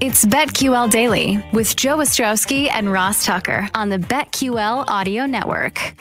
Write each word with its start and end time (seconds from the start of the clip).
It's 0.00 0.24
BetQL 0.24 0.90
Daily 0.90 1.42
with 1.52 1.76
Joe 1.76 1.98
Ostrowski 1.98 2.68
and 2.68 2.90
Ross 2.90 3.24
Tucker 3.24 3.68
on 3.74 3.90
the 3.90 3.98
BetQL 3.98 4.84
Audio 4.88 5.24
Network. 5.24 5.94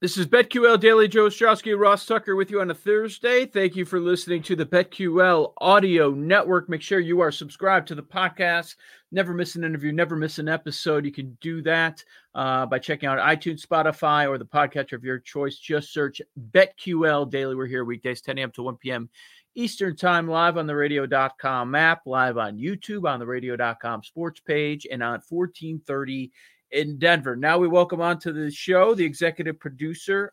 This 0.00 0.16
is 0.16 0.26
BetQL 0.26 0.80
Daily. 0.80 1.08
Joe 1.08 1.26
Ostrowski, 1.26 1.78
Ross 1.78 2.06
Tucker 2.06 2.36
with 2.36 2.50
you 2.50 2.62
on 2.62 2.70
a 2.70 2.74
Thursday. 2.74 3.44
Thank 3.44 3.76
you 3.76 3.84
for 3.84 4.00
listening 4.00 4.42
to 4.44 4.56
the 4.56 4.64
BetQL 4.64 5.52
Audio 5.58 6.10
Network. 6.10 6.70
Make 6.70 6.80
sure 6.80 7.00
you 7.00 7.20
are 7.20 7.30
subscribed 7.30 7.86
to 7.88 7.94
the 7.94 8.02
podcast. 8.02 8.76
Never 9.12 9.34
miss 9.34 9.54
an 9.56 9.64
interview, 9.64 9.92
never 9.92 10.16
miss 10.16 10.38
an 10.38 10.48
episode. 10.48 11.04
You 11.04 11.12
can 11.12 11.36
do 11.40 11.60
that 11.62 12.02
uh, 12.34 12.64
by 12.66 12.78
checking 12.78 13.08
out 13.08 13.18
iTunes, 13.18 13.66
Spotify, 13.66 14.28
or 14.28 14.38
the 14.38 14.44
podcatcher 14.44 14.94
of 14.94 15.04
your 15.04 15.18
choice. 15.18 15.58
Just 15.58 15.92
search 15.92 16.22
BetQL 16.52 17.28
Daily. 17.28 17.54
We're 17.54 17.66
here 17.66 17.84
weekdays, 17.84 18.22
10 18.22 18.38
a.m. 18.38 18.52
to 18.52 18.62
1 18.62 18.76
p.m. 18.76 19.10
Eastern 19.58 19.96
Time, 19.96 20.28
live 20.28 20.56
on 20.56 20.68
the 20.68 20.76
radio.com 20.76 21.74
app, 21.74 22.02
live 22.06 22.38
on 22.38 22.58
YouTube 22.58 23.10
on 23.10 23.18
the 23.18 23.26
radio.com 23.26 24.04
sports 24.04 24.38
page, 24.38 24.86
and 24.88 25.02
on 25.02 25.20
1430 25.28 26.30
in 26.70 26.96
Denver. 26.96 27.34
Now 27.34 27.58
we 27.58 27.66
welcome 27.66 28.00
on 28.00 28.20
to 28.20 28.32
the 28.32 28.52
show 28.52 28.94
the 28.94 29.04
executive 29.04 29.58
producer, 29.58 30.32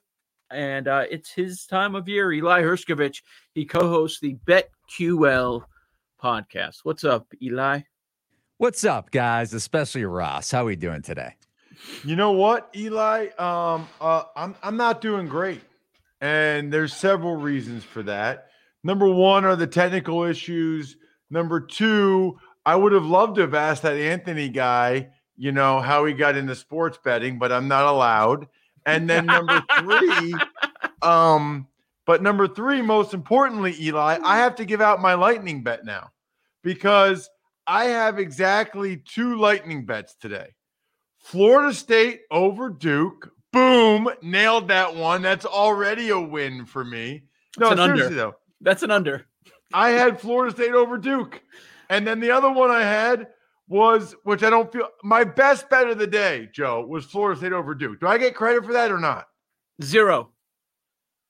and 0.52 0.88
uh, 0.88 1.06
it's 1.10 1.32
his 1.32 1.66
time 1.66 1.96
of 1.96 2.08
year, 2.08 2.32
Eli 2.34 2.62
Hershkovich. 2.62 3.24
He 3.56 3.66
co 3.66 3.90
hosts 3.90 4.20
the 4.20 4.38
BetQL 4.46 5.64
podcast. 6.22 6.82
What's 6.84 7.04
up, 7.04 7.26
Eli? 7.42 7.80
What's 8.58 8.84
up, 8.84 9.10
guys? 9.10 9.56
Especially 9.56 10.06
Ross. 10.06 10.52
How 10.52 10.62
are 10.62 10.66
we 10.66 10.76
doing 10.76 11.02
today? 11.02 11.34
You 12.04 12.16
know 12.16 12.34
what, 12.34 12.70
Eli? 12.76 13.30
Um, 13.40 13.88
uh, 14.00 14.26
I'm 14.36 14.54
I'm 14.62 14.78
not 14.78 15.02
doing 15.02 15.28
great, 15.28 15.64
and 16.22 16.72
there's 16.72 16.94
several 16.94 17.38
reasons 17.38 17.84
for 17.84 18.04
that. 18.04 18.50
Number 18.86 19.10
one 19.10 19.46
are 19.46 19.56
the 19.56 19.66
technical 19.66 20.26
issues. 20.26 20.98
Number 21.32 21.60
two, 21.60 22.38
I 22.68 22.76
would 22.76 22.92
have 22.92 23.08
loved 23.08 23.34
to 23.36 23.42
have 23.42 23.56
asked 23.56 23.82
that 23.82 23.98
Anthony 23.98 24.48
guy, 24.48 25.10
you 25.36 25.52
know, 25.52 25.82
how 25.82 26.06
he 26.06 26.14
got 26.14 26.38
into 26.38 26.54
sports 26.54 27.00
betting, 27.04 27.40
but 27.40 27.52
I'm 27.52 27.68
not 27.68 27.86
allowed. 27.86 28.46
And 28.86 29.10
then 29.10 29.26
number 29.26 29.64
three, 29.80 30.36
um, 31.02 31.66
but 32.06 32.22
number 32.22 32.48
three, 32.48 32.84
most 32.84 33.16
importantly, 33.16 33.76
Eli, 33.82 34.20
I 34.24 34.38
have 34.38 34.54
to 34.58 34.66
give 34.66 34.82
out 34.82 35.02
my 35.02 35.16
lightning 35.16 35.64
bet 35.64 35.84
now 35.84 36.12
because 36.62 37.28
I 37.66 37.86
have 37.86 38.20
exactly 38.20 38.98
two 38.98 39.40
lightning 39.40 39.88
bets 39.88 40.14
today. 40.14 40.54
Florida 41.18 41.74
State 41.74 42.22
over 42.30 42.70
Duke. 42.70 43.32
Boom, 43.52 44.10
nailed 44.22 44.68
that 44.68 44.96
one. 44.96 45.24
That's 45.24 45.46
already 45.46 46.10
a 46.10 46.20
win 46.20 46.68
for 46.68 46.86
me. 46.86 47.24
No, 47.58 47.70
seriously 47.70 48.04
under. 48.04 48.16
though. 48.16 48.36
That's 48.62 48.84
an 48.84 48.92
under. 48.92 49.26
I 49.74 49.90
had 49.90 50.20
Florida 50.20 50.54
State 50.56 50.74
over 50.74 50.98
Duke. 50.98 51.42
And 51.90 52.06
then 52.08 52.20
the 52.20 52.32
other 52.32 52.52
one 52.52 52.72
I 52.72 52.82
had 52.82 53.28
was, 53.68 54.16
which 54.24 54.44
I 54.44 54.50
don't 54.50 54.72
feel 54.72 54.88
my 55.04 55.24
best 55.24 55.70
bet 55.70 55.88
of 55.90 55.98
the 55.98 56.08
day, 56.08 56.50
Joe, 56.54 56.86
was 56.88 57.06
Florida 57.06 57.38
State 57.38 57.54
over 57.54 57.76
Duke. 57.76 58.00
Do 58.00 58.08
I 58.08 58.18
get 58.18 58.36
credit 58.36 58.66
for 58.66 58.74
that 58.74 58.92
or 58.92 59.00
not? 59.00 59.26
Zero. 59.84 60.32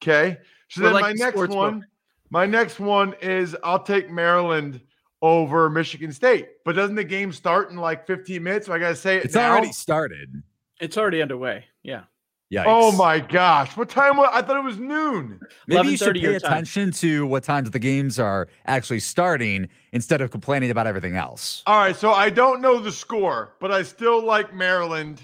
Okay. 0.04 0.38
So 0.70 0.82
We're 0.82 0.88
then 0.88 0.94
like 0.94 1.02
my 1.04 1.12
the 1.14 1.20
next 1.20 1.56
one, 1.56 1.80
book. 1.80 1.90
my 2.30 2.46
next 2.46 2.80
one 2.80 3.16
is 3.22 3.56
I'll 3.64 3.82
take 3.84 4.10
Maryland 4.10 4.82
over 5.22 5.70
Michigan 5.70 6.12
State. 6.12 6.48
But 6.66 6.76
doesn't 6.76 6.96
the 6.96 7.04
game 7.04 7.32
start 7.32 7.72
in 7.72 7.78
like 7.78 8.06
15 8.06 8.42
minutes? 8.44 8.68
So 8.68 8.74
I 8.74 8.80
gotta 8.80 8.96
say 8.96 9.18
it 9.18 9.26
It's 9.26 9.36
now? 9.36 9.52
already 9.52 9.72
started. 9.72 10.44
It's 10.80 10.98
already 10.98 11.22
underway. 11.22 11.66
Yeah. 11.84 12.04
Yikes. 12.54 12.64
Oh 12.68 12.92
my 12.92 13.20
gosh. 13.20 13.76
What 13.76 13.90
time 13.90 14.18
was 14.18 14.30
I 14.32 14.42
thought 14.44 14.58
it 14.58 14.64
was 14.64 14.78
noon. 14.78 15.40
Maybe 15.68 15.90
you 15.90 15.98
should 15.98 16.14
pay 16.16 16.22
your 16.22 16.40
time. 16.40 16.52
attention 16.52 16.92
to 16.94 17.26
what 17.26 17.44
times 17.44 17.72
the 17.72 17.80
games 17.80 18.20
are 18.20 18.48
actually 18.68 19.00
starting 19.00 19.68
instead 19.94 20.22
of 20.22 20.30
complaining 20.32 20.70
about 20.70 20.86
everything 20.86 21.16
else. 21.16 21.64
All 21.66 21.80
right, 21.80 21.96
so 21.96 22.12
I 22.12 22.30
don't 22.30 22.62
know 22.62 22.80
the 22.80 22.92
score, 22.92 23.54
but 23.60 23.72
I 23.72 23.82
still 23.82 24.24
like 24.24 24.54
Maryland. 24.54 25.22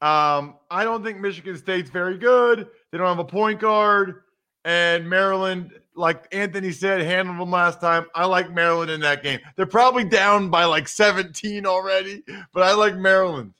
Um, 0.00 0.54
I 0.70 0.84
don't 0.84 1.02
think 1.04 1.18
Michigan 1.18 1.56
State's 1.56 1.90
very 1.90 2.16
good. 2.16 2.68
They 2.90 2.98
don't 2.98 3.06
have 3.08 3.18
a 3.18 3.24
point 3.24 3.58
guard, 3.60 4.22
and 4.64 5.08
Maryland, 5.10 5.72
like 5.96 6.26
Anthony 6.32 6.70
said, 6.72 7.00
handled 7.02 7.38
them 7.40 7.50
last 7.50 7.80
time. 7.80 8.06
I 8.14 8.26
like 8.26 8.52
Maryland 8.52 8.90
in 8.90 9.00
that 9.00 9.22
game. 9.24 9.40
They're 9.56 9.66
probably 9.66 10.04
down 10.04 10.48
by 10.48 10.64
like 10.64 10.86
17 10.88 11.66
already, 11.66 12.22
but 12.52 12.62
I 12.62 12.72
like 12.74 12.96
Maryland. 12.96 13.54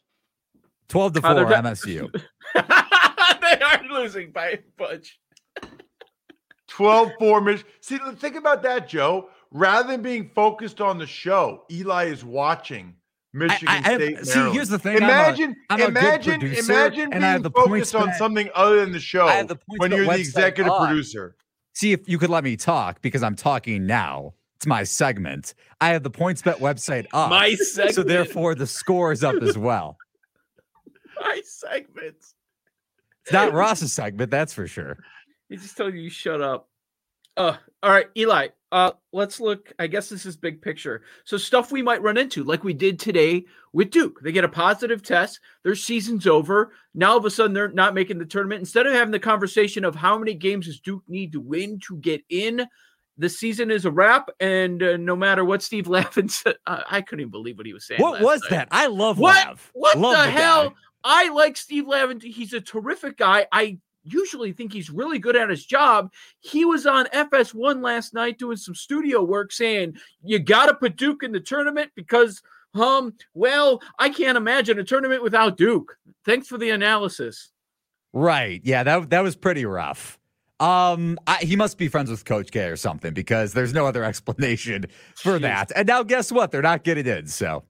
12 0.89 1.13
to 1.15 1.19
Oh, 1.21 1.23
4 1.23 1.35
they're 1.35 1.63
not- 1.63 1.65
MSU. 1.65 2.23
they 3.41 3.61
are 3.61 3.83
losing 3.91 4.31
by 4.33 4.49
a 4.51 4.59
bunch. 4.77 5.19
12 6.69 7.13
4 7.19 7.41
Mich- 7.43 7.65
See, 7.81 7.99
think 8.17 8.37
about 8.37 8.63
that, 8.63 8.89
Joe. 8.89 9.29
Rather 9.51 9.89
than 9.89 10.01
being 10.03 10.31
focused 10.35 10.81
on 10.81 10.97
the 10.99 11.07
show, 11.07 11.65
Eli 11.71 12.05
is 12.05 12.25
watching 12.25 12.95
Michigan 13.35 13.69
I- 13.69 13.93
I- 13.93 13.95
State. 13.97 14.27
see, 14.27 14.51
here's 14.51 14.69
the 14.71 14.79
thing, 14.79 14.97
I'm 14.97 15.03
a- 15.03 15.07
Imagine, 15.07 15.57
I'm 15.69 15.81
a 15.81 15.85
good 15.85 15.89
imagine, 15.99 16.41
producer, 16.41 16.73
imagine 16.73 17.13
and 17.13 17.25
I 17.25 17.29
have 17.33 17.43
being 17.43 17.53
the 17.53 17.61
focused 17.61 17.95
on 17.95 18.07
bet- 18.07 18.17
something 18.17 18.49
other 18.55 18.81
than 18.81 18.93
the 18.93 19.01
show 19.01 19.27
I 19.27 19.35
have 19.35 19.49
the 19.49 19.57
points 19.57 19.79
when 19.81 19.91
bet 19.91 19.97
you're 19.99 20.07
the 20.07 20.13
website 20.13 20.19
executive 20.21 20.73
up. 20.73 20.89
producer. 20.89 21.37
See 21.75 21.93
if 21.93 22.09
you 22.09 22.19
could 22.19 22.31
let 22.31 22.45
me 22.45 22.57
talk 22.57 23.03
because 23.03 23.23
I'm 23.23 23.37
talking 23.37 23.87
now. 23.87 24.35
It's 24.57 24.67
my 24.67 24.85
segment. 24.85 25.55
I 25.81 25.89
have 25.89 26.03
the 26.05 26.11
PointsBet 26.11 26.59
website 26.61 27.07
up. 27.13 27.29
My 27.31 27.55
segment. 27.55 27.95
so 27.97 28.03
therefore 28.03 28.55
the 28.55 28.67
score 28.67 29.11
is 29.13 29.23
up 29.25 29.43
as 29.43 29.59
well. 29.59 29.97
My 31.21 31.41
segments. 31.45 32.35
It's 33.25 33.33
not 33.33 33.53
Ross's 33.53 33.93
segment, 33.93 34.31
that's 34.31 34.53
for 34.53 34.67
sure. 34.67 34.99
He 35.49 35.57
just 35.57 35.77
told 35.77 35.95
you 35.95 36.01
you 36.01 36.11
shut 36.11 36.41
up. 36.41 36.69
Uh, 37.37 37.57
all 37.83 37.91
right, 37.91 38.07
Eli. 38.17 38.49
Uh, 38.73 38.93
let's 39.13 39.39
look. 39.39 39.71
I 39.79 39.87
guess 39.87 40.09
this 40.09 40.25
is 40.27 40.37
big 40.37 40.61
picture. 40.63 41.03
So 41.25 41.37
stuff 41.37 41.71
we 41.73 41.83
might 41.83 42.03
run 42.03 42.17
into, 42.17 42.43
like 42.43 42.65
we 42.65 42.73
did 42.73 42.99
today 42.99 43.45
with 43.73 43.91
Duke. 43.91 44.21
They 44.23 44.33
get 44.33 44.45
a 44.45 44.49
positive 44.49 45.03
test. 45.03 45.41
Their 45.63 45.75
season's 45.75 46.27
over. 46.27 46.73
Now 46.95 47.13
all 47.13 47.19
of 47.19 47.25
a 47.27 47.31
sudden 47.31 47.53
they're 47.53 47.69
not 47.69 47.95
making 47.95 48.19
the 48.19 48.25
tournament. 48.25 48.61
Instead 48.61 48.87
of 48.87 48.95
having 48.95 49.13
the 49.13 49.19
conversation 49.19 49.85
of 49.85 49.95
how 49.95 50.17
many 50.19 50.35
games 50.35 50.67
does 50.67 50.81
Duke 50.81 51.03
need 51.07 51.33
to 51.33 51.41
win 51.41 51.79
to 51.87 51.97
get 51.99 52.23
in, 52.31 52.67
the 53.19 53.29
season 53.29 53.71
is 53.71 53.85
a 53.85 53.91
wrap. 53.91 54.31
And 54.41 54.83
uh, 54.83 54.97
no 54.97 55.17
matter 55.17 55.45
what 55.45 55.63
Steve 55.63 55.87
Lavin 55.89 56.29
said, 56.31 56.57
uh, 56.67 56.81
I 56.91 57.03
couldn't 57.03 57.21
even 57.21 57.31
believe 57.31 57.59
what 57.59 57.67
he 57.67 57.75
was 57.75 57.87
saying. 57.87 58.01
What 58.01 58.23
was 58.23 58.41
night. 58.43 58.51
that? 58.51 58.69
I 58.71 58.87
love 58.87 59.19
What? 59.19 59.47
Lav. 59.47 59.71
What 59.75 59.99
Love 59.99 60.13
the 60.13 60.17
guy. 60.17 60.27
hell? 60.31 60.75
I 61.05 61.29
like 61.31 61.57
Steve 61.57 61.87
Lavin. 61.87 62.21
He's 62.21 62.53
a 62.53 62.61
terrific 62.61 63.19
guy. 63.19 63.47
I 63.53 63.79
usually 64.05 64.53
think 64.53 64.73
he's 64.73 64.91
really 64.91 65.19
good 65.19 65.37
at 65.37 65.51
his 65.51 65.65
job. 65.65 66.13
He 66.41 66.65
was 66.65 66.87
on 66.87 67.07
FS1 67.07 67.83
last 67.83 68.15
night 68.15 68.39
doing 68.39 68.57
some 68.57 68.75
studio 68.75 69.23
work 69.23 69.53
saying, 69.53 69.97
you 70.23 70.39
got 70.39 70.67
to 70.67 70.75
put 70.75 70.97
Duke 70.97 71.23
in 71.23 71.33
the 71.33 71.41
tournament 71.41 71.91
because, 71.95 72.43
um, 72.75 73.15
well, 73.35 73.81
I 73.99 74.09
can't 74.09 74.37
imagine 74.37 74.79
a 74.79 74.85
tournament 74.85 75.23
without 75.23 75.57
Duke. 75.57 75.97
Thanks 76.25 76.49
for 76.49 76.59
the 76.59 76.71
analysis. 76.71 77.51
Right. 78.13 78.61
Yeah, 78.65 78.83
that 78.83 79.11
that 79.11 79.23
was 79.23 79.37
pretty 79.37 79.65
rough. 79.65 80.19
Um, 80.61 81.19
I, 81.27 81.39
he 81.39 81.57
must 81.57 81.77
be 81.77 81.89
friends 81.89 82.09
with 82.09 82.25
Coach 82.25 82.53
K 82.53 82.67
or 82.67 82.77
something 82.77 83.13
because 83.13 83.53
there's 83.53 83.73
no 83.73 83.87
other 83.87 84.05
explanation 84.05 84.87
for 85.17 85.39
Jeez. 85.39 85.43
that. 85.43 85.73
And 85.75 85.89
now, 85.89 86.03
guess 86.03 86.31
what? 86.31 86.51
They're 86.51 86.63
not 86.63 86.85
getting 86.85 87.07
in. 87.07 87.27
So 87.27 87.65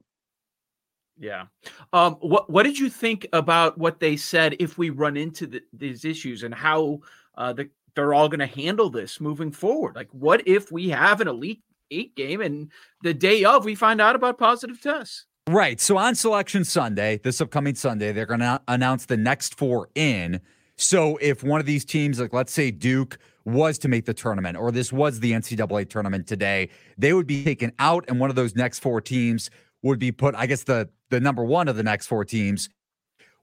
Yeah. 1.17 1.45
Um, 1.91 2.15
what 2.15 2.49
what 2.49 2.63
did 2.63 2.79
you 2.79 2.89
think 2.89 3.27
about 3.33 3.77
what 3.77 3.99
they 3.99 4.17
said 4.17 4.55
if 4.59 4.77
we 4.77 4.89
run 4.89 5.15
into 5.15 5.47
the, 5.47 5.61
these 5.71 6.05
issues 6.05 6.43
and 6.43 6.53
how 6.53 6.99
uh, 7.37 7.53
the, 7.53 7.69
they're 7.95 8.13
all 8.13 8.29
going 8.29 8.39
to 8.39 8.47
handle 8.47 8.89
this 8.89 9.21
moving 9.21 9.51
forward? 9.51 9.95
Like, 9.95 10.09
what 10.11 10.47
if 10.47 10.71
we 10.71 10.89
have 10.89 11.21
an 11.21 11.27
elite 11.27 11.61
eight 11.91 12.15
game 12.15 12.41
and 12.41 12.71
the 13.03 13.13
day 13.13 13.43
of 13.43 13.65
we 13.65 13.75
find 13.75 14.01
out 14.01 14.15
about 14.15 14.37
positive 14.37 14.81
tests? 14.81 15.25
Right. 15.47 15.79
So 15.79 15.97
on 15.97 16.15
Selection 16.15 16.63
Sunday, 16.63 17.19
this 17.21 17.41
upcoming 17.41 17.75
Sunday, 17.75 18.13
they're 18.13 18.25
going 18.25 18.39
to 18.39 18.61
announce 18.67 19.05
the 19.05 19.17
next 19.17 19.55
four 19.55 19.89
in. 19.93 20.39
So 20.77 21.17
if 21.17 21.43
one 21.43 21.59
of 21.59 21.65
these 21.65 21.85
teams, 21.85 22.19
like 22.19 22.33
let's 22.33 22.53
say 22.53 22.71
Duke, 22.71 23.19
was 23.45 23.77
to 23.79 23.89
make 23.89 24.05
the 24.05 24.13
tournament, 24.13 24.57
or 24.57 24.71
this 24.71 24.93
was 24.93 25.19
the 25.19 25.33
NCAA 25.33 25.89
tournament 25.89 26.27
today, 26.27 26.69
they 26.97 27.11
would 27.11 27.27
be 27.27 27.43
taken 27.43 27.73
out, 27.77 28.05
and 28.07 28.19
one 28.19 28.29
of 28.29 28.37
those 28.37 28.55
next 28.55 28.79
four 28.79 29.01
teams 29.01 29.49
would 29.83 29.99
be 29.99 30.11
put. 30.11 30.33
I 30.35 30.47
guess 30.47 30.63
the 30.63 30.89
the 31.09 31.19
number 31.19 31.43
one 31.43 31.67
of 31.67 31.75
the 31.75 31.83
next 31.83 32.07
four 32.07 32.25
teams 32.25 32.69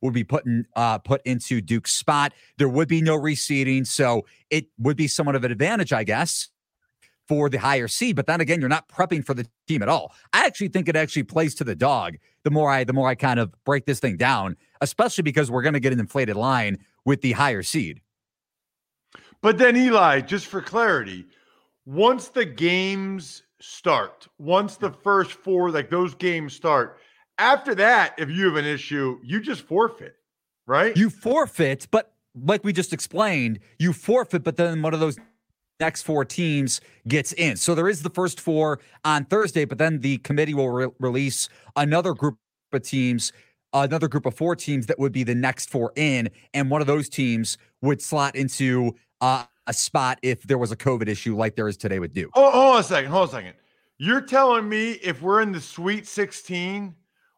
would 0.01 0.15
be 0.15 0.25
put 0.25 0.47
in, 0.47 0.67
uh, 0.75 0.99
put 0.99 1.21
into 1.25 1.61
Duke's 1.61 1.93
spot. 1.93 2.33
There 2.59 2.69
would 2.69 2.89
be 2.89 3.03
no 3.03 3.19
reseeding, 3.19 3.87
so 3.87 4.27
it 4.49 4.67
would 4.79 4.97
be 4.97 5.07
somewhat 5.07 5.37
of 5.37 5.45
an 5.45 5.53
advantage, 5.53 5.93
I 5.93 6.05
guess, 6.05 6.49
for 7.29 7.49
the 7.49 7.59
higher 7.59 7.87
seed. 7.87 8.17
But 8.17 8.27
then 8.27 8.41
again, 8.41 8.61
you're 8.61 8.69
not 8.69 8.89
prepping 8.89 9.25
for 9.25 9.35
the 9.35 9.47
team 9.69 9.83
at 9.83 9.89
all. 9.89 10.13
I 10.33 10.47
actually 10.47 10.69
think 10.69 10.89
it 10.89 10.97
actually 10.97 11.25
plays 11.25 11.55
to 11.57 11.65
the 11.65 11.77
dog. 11.77 12.17
The 12.45 12.51
more 12.51 12.71
I 12.71 12.85
the 12.85 12.93
more 12.93 13.09
I 13.09 13.15
kind 13.15 13.39
of 13.39 13.53
break 13.65 13.87
this 13.87 14.01
thing 14.01 14.17
down, 14.17 14.57
especially 14.81 15.23
because 15.23 15.51
we're 15.51 15.63
going 15.63 15.75
to 15.75 15.81
get 15.81 15.93
an 15.93 16.01
inflated 16.01 16.37
line 16.37 16.79
with 17.05 17.21
the 17.21 17.33
higher 17.33 17.63
seed. 17.63 18.01
But 19.43 19.59
then, 19.59 19.77
Eli, 19.77 20.21
just 20.21 20.47
for 20.47 20.61
clarity, 20.61 21.25
once 21.87 22.29
the 22.29 22.45
games 22.45 23.43
start, 23.61 24.27
once 24.39 24.77
the 24.77 24.91
first 24.91 25.33
four, 25.33 25.71
like 25.71 25.91
those 25.91 26.15
games 26.15 26.55
start, 26.55 26.99
after 27.39 27.75
that, 27.75 28.15
if 28.19 28.31
you 28.31 28.47
have 28.47 28.57
an 28.57 28.67
issue, 28.67 29.19
you 29.23 29.41
just 29.41 29.63
forfeit, 29.63 30.15
right? 30.67 30.97
You 30.97 31.11
forfeit, 31.11 31.89
but 31.91 32.13
like 32.35 32.65
we 32.65 32.73
just 32.73 32.93
explained, 32.93 33.61
you 33.79 33.93
forfeit, 33.93 34.45
but 34.45 34.57
then 34.57 34.83
one 34.83 34.95
of 34.95 35.01
those 35.01 35.19
next 35.81 36.03
four 36.03 36.25
teams 36.25 36.81
gets 37.09 37.33
in. 37.33 37.57
So 37.57 37.75
there 37.75 37.89
is 37.89 38.03
the 38.03 38.11
first 38.11 38.41
four 38.41 38.81
on 39.05 39.25
Thursday, 39.25 39.65
but 39.65 39.79
then 39.79 40.01
the 40.01 40.19
committee 40.19 40.55
will 40.55 40.71
re- 40.71 40.89
release 40.99 41.49
another 41.77 42.13
group 42.13 42.37
of 42.73 42.83
teams, 42.83 43.33
another 43.73 44.07
group 44.07 44.27
of 44.27 44.35
four 44.35 44.55
teams 44.55 44.87
that 44.87 44.99
would 44.99 45.13
be 45.13 45.25
the 45.25 45.35
next 45.35 45.71
four 45.71 45.93
in, 45.97 46.29
and 46.53 46.71
one 46.71 46.83
of 46.83 46.87
those 46.87 47.09
teams 47.09 47.57
would 47.81 48.03
slot 48.03 48.37
into 48.37 48.95
uh, 49.23 49.45
a 49.71 49.73
spot 49.73 50.19
if 50.23 50.43
there 50.43 50.59
was 50.59 50.73
a 50.73 50.77
COVID 50.77 51.09
issue 51.09 51.37
like 51.37 51.55
there 51.55 51.69
is 51.69 51.77
today 51.77 52.01
with 52.01 52.13
Duke. 52.13 52.31
Hold, 52.35 52.53
hold 52.53 52.75
on 52.75 52.81
a 52.81 52.83
second. 52.83 53.11
Hold 53.13 53.23
on 53.23 53.29
a 53.29 53.33
second. 53.39 53.55
You're 53.99 54.21
telling 54.21 54.69
me 54.69 54.93
if 55.03 55.23
we're 55.23 55.43
in 55.43 55.53
the 55.53 55.61
Sweet 55.61 56.07
16 56.09 56.93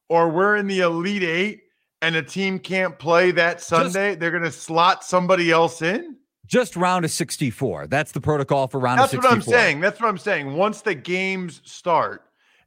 or 0.09 0.31
we're 0.31 0.57
in 0.57 0.67
the 0.67 0.81
Elite 0.81 1.23
Eight 1.23 1.63
and 2.01 2.17
a 2.17 2.23
team 2.23 2.59
can't 2.59 2.99
play 2.99 3.33
that 3.33 3.61
Sunday, 3.61 4.15
they're 4.15 4.31
going 4.31 4.43
to 4.45 4.51
slot 4.51 5.05
somebody 5.05 5.51
else 5.51 5.83
in? 5.83 6.17
Just 6.47 6.75
round 6.75 7.05
of 7.05 7.11
64. 7.11 7.87
That's 7.89 8.13
the 8.13 8.21
protocol 8.21 8.67
for 8.67 8.81
round 8.81 8.99
That's 8.99 9.13
of 9.13 9.23
what 9.23 9.33
I'm 9.33 9.43
saying. 9.43 9.81
That's 9.81 10.01
what 10.01 10.09
I'm 10.09 10.19
saying. 10.19 10.55
Once 10.55 10.81
the 10.81 10.95
games 10.95 11.61
start 11.65 12.25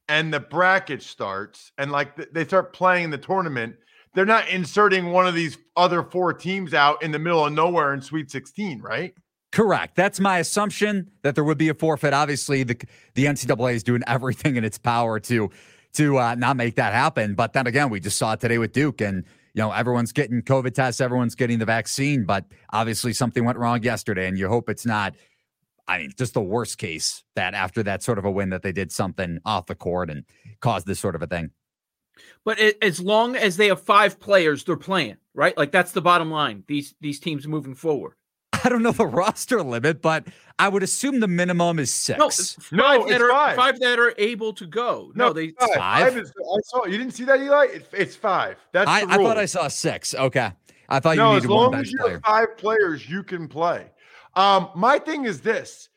and 0.08 0.32
the 0.32 0.40
bracket 0.40 1.02
starts 1.02 1.72
and 1.80 1.92
like 1.92 2.16
th- 2.16 2.30
they 2.32 2.46
start 2.46 2.72
playing 2.72 3.10
the 3.10 3.18
tournament, 3.18 3.76
they're 4.14 4.26
not 4.26 4.48
inserting 4.50 5.08
one 5.08 5.28
of 5.28 5.34
these 5.34 5.58
other 5.76 6.04
four 6.04 6.34
teams 6.34 6.74
out 6.74 7.02
in 7.02 7.12
the 7.12 7.20
middle 7.20 7.46
of 7.46 7.52
nowhere 7.52 7.94
in 7.94 8.02
Sweet 8.02 8.30
16, 8.30 8.82
right? 8.82 9.14
Correct. 9.56 9.96
That's 9.96 10.20
my 10.20 10.40
assumption 10.40 11.10
that 11.22 11.34
there 11.34 11.44
would 11.46 11.58
be 11.58 11.70
a 11.70 11.74
forfeit. 11.74 12.14
Obviously, 12.14 12.64
the 12.64 12.78
the 13.14 13.24
NCAA 13.24 13.76
is 13.76 13.84
doing 13.84 14.02
everything 14.08 14.58
in 14.58 14.66
its 14.66 14.78
power 14.78 15.18
to 15.22 15.50
to 15.94 16.18
uh, 16.20 16.36
not 16.36 16.58
make 16.58 16.76
that 16.76 16.92
happen. 16.92 17.36
But 17.36 17.54
then 17.54 17.66
again, 17.66 17.90
we 17.90 18.02
just 18.02 18.18
saw 18.18 18.34
it 18.34 18.42
today 18.42 18.58
with 18.58 18.74
Duke, 18.74 19.00
and 19.00 19.24
you 19.54 19.62
know 19.62 19.72
everyone's 19.72 20.12
getting 20.12 20.42
COVID 20.42 20.74
tests, 20.74 21.00
everyone's 21.00 21.36
getting 21.36 21.60
the 21.60 21.66
vaccine, 21.66 22.26
but 22.26 22.44
obviously 22.74 23.14
something 23.14 23.46
went 23.46 23.58
wrong 23.58 23.82
yesterday, 23.82 24.28
and 24.28 24.38
you 24.38 24.50
hope 24.50 24.68
it's 24.70 24.86
not. 24.86 25.16
I 25.88 26.00
mean, 26.00 26.12
just 26.18 26.34
the 26.34 26.42
worst 26.42 26.78
case 26.78 27.24
that 27.36 27.54
after 27.54 27.82
that 27.84 28.04
sort 28.04 28.18
of 28.18 28.26
a 28.26 28.32
win 28.32 28.50
that 28.50 28.62
they 28.62 28.74
did 28.74 28.92
something 28.92 29.40
off 29.46 29.68
the 29.68 29.76
court 29.76 30.10
and 30.10 30.26
caused 30.60 30.86
this 30.86 31.00
sort 31.00 31.16
of 31.16 31.22
a 31.22 31.28
thing. 31.28 31.52
But 32.44 32.60
it, 32.60 32.78
as 32.82 33.00
long 33.00 33.38
as 33.38 33.56
they 33.56 33.68
have 33.68 33.82
five 33.82 34.20
players, 34.20 34.66
they're 34.66 34.76
playing, 34.76 35.16
right? 35.34 35.58
Like 35.58 35.72
that's 35.72 35.94
the 35.94 36.02
bottom 36.02 36.30
line. 36.30 36.66
These 36.68 36.94
these 37.00 37.22
teams 37.22 37.48
moving 37.48 37.74
forward. 37.74 38.16
I 38.66 38.70
don't 38.70 38.82
know 38.82 38.92
the 38.92 39.06
roster 39.22 39.62
limit, 39.62 40.02
but 40.02 40.28
I 40.58 40.70
would 40.70 40.82
assume 40.82 41.20
the 41.20 41.28
minimum 41.28 41.78
is 41.78 41.94
six. 41.94 42.18
No, 42.72 42.82
five 42.82 43.08
that 43.08 43.16
it's 43.16 43.24
are 43.24 43.56
five. 43.56 43.80
that 43.80 44.00
are 44.00 44.16
able 44.18 44.54
to 44.54 44.66
go. 44.66 45.12
No, 45.14 45.32
they 45.34 45.50
five. 45.52 45.76
Five? 45.76 46.18
is- 46.18 46.32
I 46.32 46.60
saw 46.66 46.86
you 46.86 46.98
didn't 46.98 47.14
see 47.14 47.26
that, 47.26 47.40
Eli. 47.40 47.66
It, 47.66 47.88
it's 47.94 48.16
five. 48.16 48.58
That's 48.72 48.90
I, 48.90 49.06
the 49.06 49.12
I 49.12 49.18
thought 49.18 49.38
I 49.38 49.46
saw 49.46 49.68
six. 49.68 50.16
Okay. 50.16 50.52
I 50.90 51.00
thought 51.00 51.18
no, 51.18 51.32
you 51.32 51.38
as 51.38 51.44
needed 51.44 51.54
one 51.54 51.64
long 51.64 51.72
bench 51.74 51.88
as 51.88 51.92
you 51.92 52.00
player. 52.00 52.14
have 52.14 52.24
five 52.24 52.58
players, 52.58 53.10
you 53.10 53.24
can 53.24 53.48
play. 53.48 53.92
Um, 54.36 54.70
my 54.76 54.98
thing 54.98 55.26
is 55.26 55.42
this: 55.42 55.90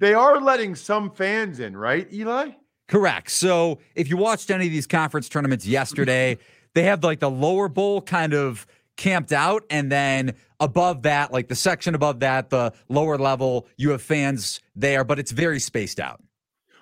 they 0.00 0.14
are 0.14 0.40
letting 0.40 0.74
some 0.74 1.10
fans 1.10 1.60
in, 1.60 1.76
right, 1.76 2.10
Eli? 2.12 2.50
Correct. 2.88 3.30
So 3.30 3.80
if 3.94 4.08
you 4.08 4.16
watched 4.16 4.50
any 4.50 4.66
of 4.66 4.72
these 4.72 4.86
conference 4.86 5.28
tournaments 5.28 5.66
yesterday, 5.66 6.38
they 6.74 6.84
have 6.84 7.04
like 7.04 7.20
the 7.20 7.30
lower 7.30 7.68
bowl 7.68 8.00
kind 8.02 8.34
of 8.34 8.66
camped 8.96 9.32
out, 9.32 9.64
and 9.70 9.90
then 9.90 10.34
above 10.60 11.02
that, 11.02 11.32
like 11.32 11.48
the 11.48 11.54
section 11.54 11.94
above 11.94 12.20
that, 12.20 12.50
the 12.50 12.72
lower 12.88 13.18
level, 13.18 13.66
you 13.76 13.90
have 13.90 14.02
fans 14.02 14.60
there, 14.74 15.04
but 15.04 15.18
it's 15.18 15.32
very 15.32 15.58
spaced 15.58 16.00
out. 16.00 16.22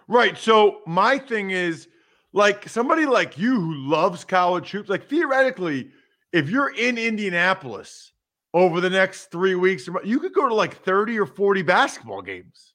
Right. 0.08 0.36
So 0.36 0.80
my 0.86 1.18
thing 1.18 1.50
is, 1.50 1.88
like 2.32 2.68
somebody 2.68 3.06
like 3.06 3.38
you 3.38 3.60
who 3.60 3.74
loves 3.74 4.24
college 4.24 4.70
hoops, 4.70 4.88
like 4.88 5.08
theoretically, 5.08 5.90
if 6.32 6.48
you're 6.48 6.74
in 6.74 6.96
Indianapolis 6.98 8.12
over 8.54 8.80
the 8.80 8.90
next 8.90 9.30
three 9.30 9.54
weeks, 9.54 9.88
you 10.04 10.18
could 10.18 10.32
go 10.32 10.48
to 10.48 10.54
like 10.54 10.82
30 10.82 11.18
or 11.18 11.26
40 11.26 11.62
basketball 11.62 12.22
games. 12.22 12.71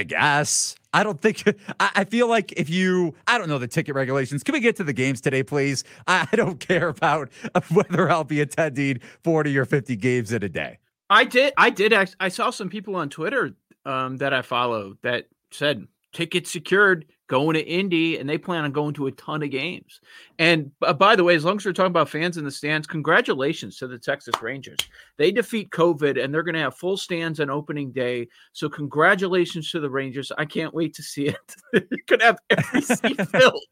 I 0.00 0.02
guess. 0.02 0.76
I 0.94 1.02
don't 1.04 1.20
think, 1.20 1.44
I, 1.80 2.04
feel 2.04 2.26
like 2.26 2.52
if 2.52 2.70
you, 2.70 3.14
I 3.26 3.36
don't 3.36 3.50
know 3.50 3.58
the 3.58 3.68
ticket 3.68 3.94
regulations. 3.94 4.42
Can 4.42 4.54
we 4.54 4.60
get 4.60 4.76
to 4.76 4.84
the 4.84 4.94
games 4.94 5.20
today, 5.20 5.42
please? 5.42 5.84
I, 6.06 6.26
don't 6.32 6.58
care 6.68 6.88
about 6.88 7.28
whether 7.70 8.10
I'll 8.10 8.24
be 8.24 8.40
attending 8.40 9.00
40 9.22 9.58
or 9.58 9.66
50 9.66 9.94
games 9.96 10.32
in 10.32 10.42
a 10.42 10.48
day. 10.48 10.78
I 11.10 11.24
did. 11.24 11.52
I 11.58 11.68
did. 11.68 11.92
I 11.92 12.28
saw 12.28 12.50
some 12.50 12.70
people 12.70 12.96
on 12.96 13.10
Twitter 13.10 13.54
um, 13.84 14.16
that 14.18 14.32
I 14.32 14.40
follow 14.40 14.96
that 15.02 15.26
said 15.50 15.86
tickets 16.12 16.50
secured 16.50 17.06
going 17.30 17.54
to 17.54 17.60
Indy, 17.60 18.18
and 18.18 18.28
they 18.28 18.36
plan 18.36 18.64
on 18.64 18.72
going 18.72 18.92
to 18.92 19.06
a 19.06 19.12
ton 19.12 19.42
of 19.44 19.50
games. 19.50 20.00
And 20.40 20.72
uh, 20.82 20.92
by 20.92 21.14
the 21.14 21.22
way, 21.22 21.36
as 21.36 21.44
long 21.44 21.58
as 21.58 21.64
we're 21.64 21.72
talking 21.72 21.92
about 21.92 22.08
fans 22.08 22.36
in 22.36 22.44
the 22.44 22.50
stands, 22.50 22.88
congratulations 22.88 23.76
to 23.78 23.86
the 23.86 23.98
Texas 23.98 24.34
Rangers. 24.42 24.78
They 25.16 25.30
defeat 25.30 25.70
COVID, 25.70 26.22
and 26.22 26.34
they're 26.34 26.42
going 26.42 26.56
to 26.56 26.60
have 26.60 26.76
full 26.76 26.96
stands 26.96 27.38
on 27.38 27.48
opening 27.48 27.92
day. 27.92 28.26
So 28.52 28.68
congratulations 28.68 29.70
to 29.70 29.78
the 29.78 29.88
Rangers. 29.88 30.32
I 30.38 30.44
can't 30.44 30.74
wait 30.74 30.92
to 30.94 31.04
see 31.04 31.28
it. 31.72 31.86
Going 32.06 32.18
to 32.18 32.26
have 32.26 32.38
every 32.50 32.82
seat 32.82 33.28
filled. 33.30 33.62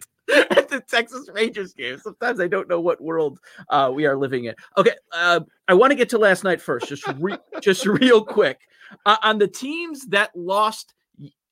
At 0.51 0.69
the 0.69 0.83
Texas 0.83 1.27
Rangers 1.33 1.73
game. 1.73 1.99
Sometimes 1.99 2.39
I 2.39 2.49
don't 2.49 2.69
know 2.69 2.81
what 2.81 3.01
world 3.01 3.39
uh, 3.71 3.91
we 3.95 4.05
are 4.05 4.15
living 4.15 4.45
in. 4.45 4.55
Okay, 4.77 4.93
uh, 5.11 5.41
I 5.69 5.73
want 5.73 5.91
to 5.91 5.95
get 5.95 6.11
to 6.11 6.19
last 6.19 6.45
night 6.45 6.61
first, 6.61 6.87
just 6.87 7.07
re- 7.19 7.39
just 7.63 7.87
real 7.87 8.23
quick 8.23 8.61
uh, 9.07 9.17
on 9.23 9.39
the 9.39 9.49
teams 9.49 10.07
that 10.09 10.31
lost 10.37 10.93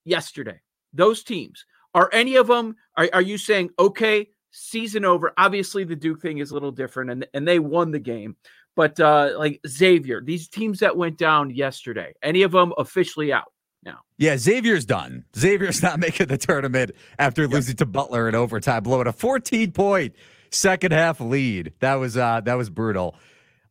yesterday. 0.05 0.61
Those 0.97 1.23
teams 1.23 1.65
are 1.95 2.11
any 2.13 2.37
of 2.37 2.47
them? 2.47 2.77
Are, 2.97 3.09
are 3.13 3.23
you 3.23 3.39
saying 3.39 3.71
okay, 3.79 4.29
season 4.51 5.05
over? 5.05 5.33
Obviously, 5.39 5.85
the 5.85 5.97
Duke 5.97 6.21
thing 6.21 6.39
is 6.39 6.51
a 6.51 6.55
little 6.55 6.73
different, 6.73 7.11
and 7.11 7.27
and 7.35 7.47
they 7.47 7.59
won 7.59 7.91
the 7.91 7.99
game. 7.99 8.37
But 8.75 9.01
uh, 9.01 9.33
like 9.39 9.61
Xavier, 9.67 10.21
these 10.21 10.49
teams 10.49 10.81
that 10.81 10.97
went 10.97 11.17
down 11.17 11.51
yesterday, 11.51 12.13
any 12.23 12.43
of 12.43 12.53
them 12.53 12.75
officially 12.77 13.33
out 13.33 13.51
now? 13.83 14.01
Yeah, 14.19 14.37
Xavier's 14.37 14.85
done. 14.85 15.25
Xavier's 15.35 15.83
not 15.83 15.99
making 15.99 16.27
the 16.27 16.37
tournament 16.37 16.93
after 17.19 17.49
losing 17.49 17.77
to 17.77 17.87
Butler 17.87 18.29
in 18.29 18.35
overtime, 18.35 18.83
blowing 18.83 19.07
a 19.07 19.13
14 19.13 19.73
point 19.73 20.15
second 20.51 20.93
half 20.93 21.21
lead. 21.21 21.73
That 21.81 21.95
was 21.95 22.17
uh 22.17 22.43
that 22.43 22.55
was 22.55 22.69
brutal. 22.69 23.17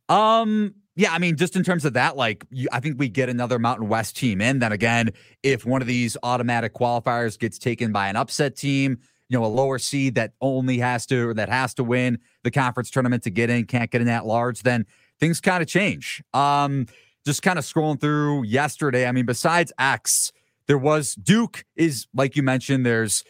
Um 0.08 0.74
yeah, 0.96 1.12
I 1.12 1.18
mean, 1.18 1.36
just 1.36 1.56
in 1.56 1.62
terms 1.62 1.84
of 1.84 1.92
that, 1.92 2.16
like 2.16 2.46
you, 2.50 2.68
I 2.72 2.80
think 2.80 2.98
we 2.98 3.10
get 3.10 3.28
another 3.28 3.58
Mountain 3.58 3.88
West 3.88 4.16
team 4.16 4.40
in. 4.40 4.60
Then 4.60 4.72
again, 4.72 5.10
if 5.42 5.66
one 5.66 5.82
of 5.82 5.86
these 5.86 6.16
automatic 6.22 6.72
qualifiers 6.72 7.38
gets 7.38 7.58
taken 7.58 7.92
by 7.92 8.08
an 8.08 8.16
upset 8.16 8.56
team, 8.56 8.98
you 9.28 9.38
know, 9.38 9.44
a 9.44 9.46
lower 9.46 9.78
seed 9.78 10.14
that 10.14 10.32
only 10.40 10.78
has 10.78 11.04
to 11.06 11.28
or 11.28 11.34
that 11.34 11.50
has 11.50 11.74
to 11.74 11.84
win 11.84 12.18
the 12.44 12.50
conference 12.50 12.90
tournament 12.90 13.24
to 13.24 13.30
get 13.30 13.50
in, 13.50 13.66
can't 13.66 13.90
get 13.90 14.00
in 14.00 14.06
that 14.06 14.24
large, 14.24 14.62
then 14.62 14.86
things 15.20 15.38
kind 15.38 15.62
of 15.62 15.68
change. 15.68 16.22
Um, 16.32 16.86
just 17.26 17.42
kind 17.42 17.58
of 17.58 17.64
scrolling 17.66 18.00
through 18.00 18.44
yesterday. 18.44 19.06
I 19.06 19.12
mean, 19.12 19.26
besides 19.26 19.72
X, 19.78 20.32
there 20.66 20.78
was 20.78 21.14
Duke 21.14 21.64
is 21.76 22.06
like 22.14 22.36
you 22.36 22.42
mentioned. 22.42 22.86
There's 22.86 23.22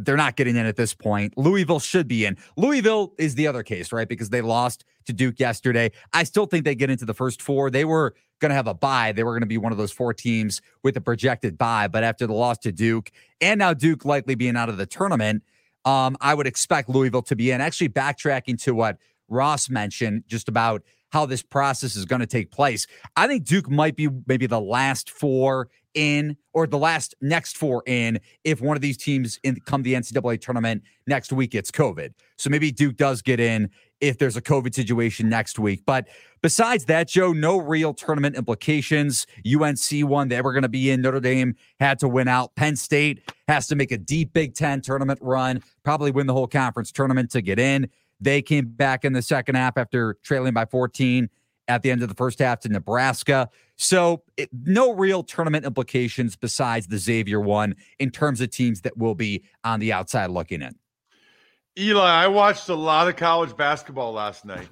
they're 0.00 0.16
not 0.16 0.36
getting 0.36 0.56
in 0.56 0.66
at 0.66 0.76
this 0.76 0.94
point. 0.94 1.36
Louisville 1.36 1.80
should 1.80 2.08
be 2.08 2.24
in. 2.24 2.36
Louisville 2.56 3.14
is 3.18 3.34
the 3.34 3.46
other 3.46 3.62
case, 3.62 3.92
right? 3.92 4.08
Because 4.08 4.30
they 4.30 4.40
lost 4.40 4.84
to 5.06 5.12
Duke 5.12 5.38
yesterday. 5.38 5.90
I 6.12 6.24
still 6.24 6.46
think 6.46 6.64
they 6.64 6.74
get 6.74 6.90
into 6.90 7.04
the 7.04 7.14
first 7.14 7.42
four. 7.42 7.70
They 7.70 7.84
were 7.84 8.14
going 8.40 8.50
to 8.50 8.54
have 8.56 8.66
a 8.66 8.74
bye. 8.74 9.12
They 9.12 9.22
were 9.22 9.32
going 9.32 9.42
to 9.42 9.46
be 9.46 9.58
one 9.58 9.72
of 9.72 9.78
those 9.78 9.92
four 9.92 10.12
teams 10.14 10.60
with 10.82 10.96
a 10.96 11.00
projected 11.00 11.56
bye. 11.56 11.88
But 11.88 12.04
after 12.04 12.26
the 12.26 12.32
loss 12.32 12.58
to 12.58 12.72
Duke, 12.72 13.10
and 13.40 13.58
now 13.58 13.74
Duke 13.74 14.04
likely 14.04 14.34
being 14.34 14.56
out 14.56 14.68
of 14.68 14.76
the 14.76 14.86
tournament, 14.86 15.42
um, 15.84 16.16
I 16.20 16.34
would 16.34 16.46
expect 16.46 16.88
Louisville 16.88 17.22
to 17.22 17.36
be 17.36 17.50
in. 17.50 17.60
Actually, 17.60 17.90
backtracking 17.90 18.62
to 18.64 18.74
what 18.74 18.98
Ross 19.28 19.68
mentioned 19.68 20.24
just 20.26 20.48
about 20.48 20.82
how 21.14 21.24
this 21.24 21.42
process 21.42 21.94
is 21.94 22.04
going 22.04 22.18
to 22.18 22.26
take 22.26 22.50
place. 22.50 22.88
I 23.14 23.28
think 23.28 23.44
Duke 23.44 23.70
might 23.70 23.94
be 23.94 24.08
maybe 24.26 24.48
the 24.48 24.60
last 24.60 25.10
four 25.10 25.68
in 25.94 26.36
or 26.52 26.66
the 26.66 26.76
last 26.76 27.14
next 27.20 27.56
four 27.56 27.84
in 27.86 28.18
if 28.42 28.60
one 28.60 28.76
of 28.76 28.82
these 28.82 28.96
teams 28.96 29.38
in 29.44 29.60
come 29.64 29.84
the 29.84 29.94
NCAA 29.94 30.40
tournament 30.40 30.82
next 31.06 31.32
week 31.32 31.52
gets 31.52 31.70
COVID. 31.70 32.12
So 32.36 32.50
maybe 32.50 32.72
Duke 32.72 32.96
does 32.96 33.22
get 33.22 33.38
in 33.38 33.70
if 34.00 34.18
there's 34.18 34.36
a 34.36 34.42
COVID 34.42 34.74
situation 34.74 35.28
next 35.28 35.56
week. 35.56 35.84
But 35.86 36.08
besides 36.42 36.86
that, 36.86 37.06
Joe, 37.06 37.32
no 37.32 37.58
real 37.58 37.94
tournament 37.94 38.34
implications. 38.36 39.24
UNC 39.46 40.08
won. 40.10 40.26
They 40.26 40.42
were 40.42 40.52
going 40.52 40.62
to 40.62 40.68
be 40.68 40.90
in. 40.90 41.00
Notre 41.00 41.20
Dame 41.20 41.54
had 41.78 42.00
to 42.00 42.08
win 42.08 42.26
out. 42.26 42.56
Penn 42.56 42.74
State 42.74 43.30
has 43.46 43.68
to 43.68 43.76
make 43.76 43.92
a 43.92 43.98
deep 43.98 44.32
Big 44.32 44.56
Ten 44.56 44.80
tournament 44.80 45.20
run, 45.22 45.62
probably 45.84 46.10
win 46.10 46.26
the 46.26 46.34
whole 46.34 46.48
conference 46.48 46.90
tournament 46.90 47.30
to 47.30 47.40
get 47.40 47.60
in. 47.60 47.88
They 48.20 48.42
came 48.42 48.66
back 48.66 49.04
in 49.04 49.12
the 49.12 49.22
second 49.22 49.56
half 49.56 49.76
after 49.76 50.16
trailing 50.22 50.54
by 50.54 50.66
14 50.66 51.28
at 51.68 51.82
the 51.82 51.90
end 51.90 52.02
of 52.02 52.08
the 52.08 52.14
first 52.14 52.38
half 52.38 52.60
to 52.60 52.68
Nebraska. 52.68 53.48
So, 53.76 54.22
it, 54.36 54.50
no 54.52 54.92
real 54.92 55.22
tournament 55.22 55.64
implications 55.64 56.36
besides 56.36 56.86
the 56.86 56.98
Xavier 56.98 57.40
one 57.40 57.74
in 57.98 58.10
terms 58.10 58.40
of 58.40 58.50
teams 58.50 58.82
that 58.82 58.96
will 58.96 59.14
be 59.14 59.42
on 59.64 59.80
the 59.80 59.92
outside 59.92 60.30
looking 60.30 60.62
in. 60.62 60.74
Eli, 61.76 62.08
I 62.08 62.28
watched 62.28 62.68
a 62.68 62.74
lot 62.74 63.08
of 63.08 63.16
college 63.16 63.56
basketball 63.56 64.12
last 64.12 64.44
night. 64.44 64.68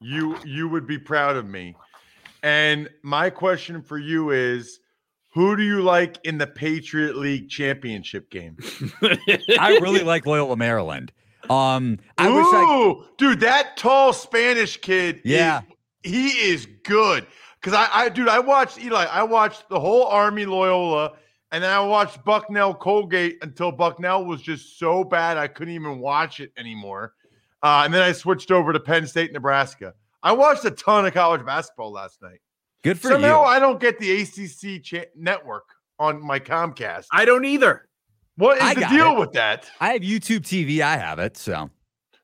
You 0.00 0.36
you 0.44 0.68
would 0.68 0.86
be 0.86 0.98
proud 0.98 1.36
of 1.36 1.46
me. 1.46 1.76
And 2.42 2.88
my 3.02 3.30
question 3.30 3.82
for 3.82 3.98
you 3.98 4.30
is 4.30 4.80
who 5.28 5.56
do 5.56 5.62
you 5.62 5.82
like 5.82 6.18
in 6.24 6.38
the 6.38 6.46
Patriot 6.46 7.16
League 7.16 7.48
championship 7.48 8.30
game? 8.30 8.56
I 9.02 9.78
really 9.80 10.02
like 10.02 10.26
Loyola 10.26 10.56
Maryland. 10.56 11.12
Um, 11.48 11.98
I 12.18 12.28
Ooh, 12.28 12.34
wish 12.34 12.46
I, 12.50 13.14
dude, 13.16 13.40
that 13.40 13.76
tall 13.76 14.12
Spanish 14.12 14.76
kid. 14.76 15.20
Yeah. 15.24 15.60
is- 15.60 15.64
he 16.02 16.28
is 16.50 16.66
good. 16.84 17.26
Cause 17.62 17.74
I, 17.74 17.88
I, 17.92 18.08
dude, 18.08 18.28
I 18.28 18.38
watched 18.40 18.78
Eli. 18.82 19.04
I 19.04 19.22
watched 19.22 19.68
the 19.68 19.78
whole 19.78 20.06
Army 20.06 20.46
Loyola, 20.46 21.12
and 21.52 21.62
then 21.62 21.70
I 21.70 21.80
watched 21.80 22.24
Bucknell 22.24 22.72
Colgate 22.74 23.36
until 23.42 23.70
Bucknell 23.70 24.24
was 24.24 24.40
just 24.40 24.78
so 24.78 25.04
bad 25.04 25.36
I 25.36 25.46
couldn't 25.46 25.74
even 25.74 25.98
watch 25.98 26.40
it 26.40 26.52
anymore. 26.56 27.12
Uh, 27.62 27.82
and 27.84 27.92
then 27.92 28.00
I 28.00 28.12
switched 28.12 28.50
over 28.50 28.72
to 28.72 28.80
Penn 28.80 29.06
State, 29.06 29.34
Nebraska. 29.34 29.92
I 30.22 30.32
watched 30.32 30.64
a 30.64 30.70
ton 30.70 31.04
of 31.04 31.12
college 31.12 31.44
basketball 31.44 31.92
last 31.92 32.22
night. 32.22 32.38
good 32.82 32.98
for 32.98 33.08
Somehow 33.08 33.40
you. 33.42 33.46
I 33.46 33.58
don't 33.58 33.78
get 33.78 33.98
the 33.98 34.22
ACC 34.22 34.82
cha- 34.82 35.10
network 35.14 35.64
on 35.98 36.24
my 36.24 36.40
Comcast. 36.40 37.08
I 37.12 37.26
don't 37.26 37.44
either. 37.44 37.89
What 38.40 38.56
is 38.56 38.62
I 38.62 38.74
the 38.74 38.86
deal 38.86 39.12
it. 39.12 39.18
with 39.18 39.32
that? 39.32 39.66
I 39.80 39.92
have 39.92 40.02
YouTube 40.02 40.40
TV. 40.40 40.80
I 40.80 40.96
have 40.96 41.18
it. 41.18 41.36
So 41.36 41.70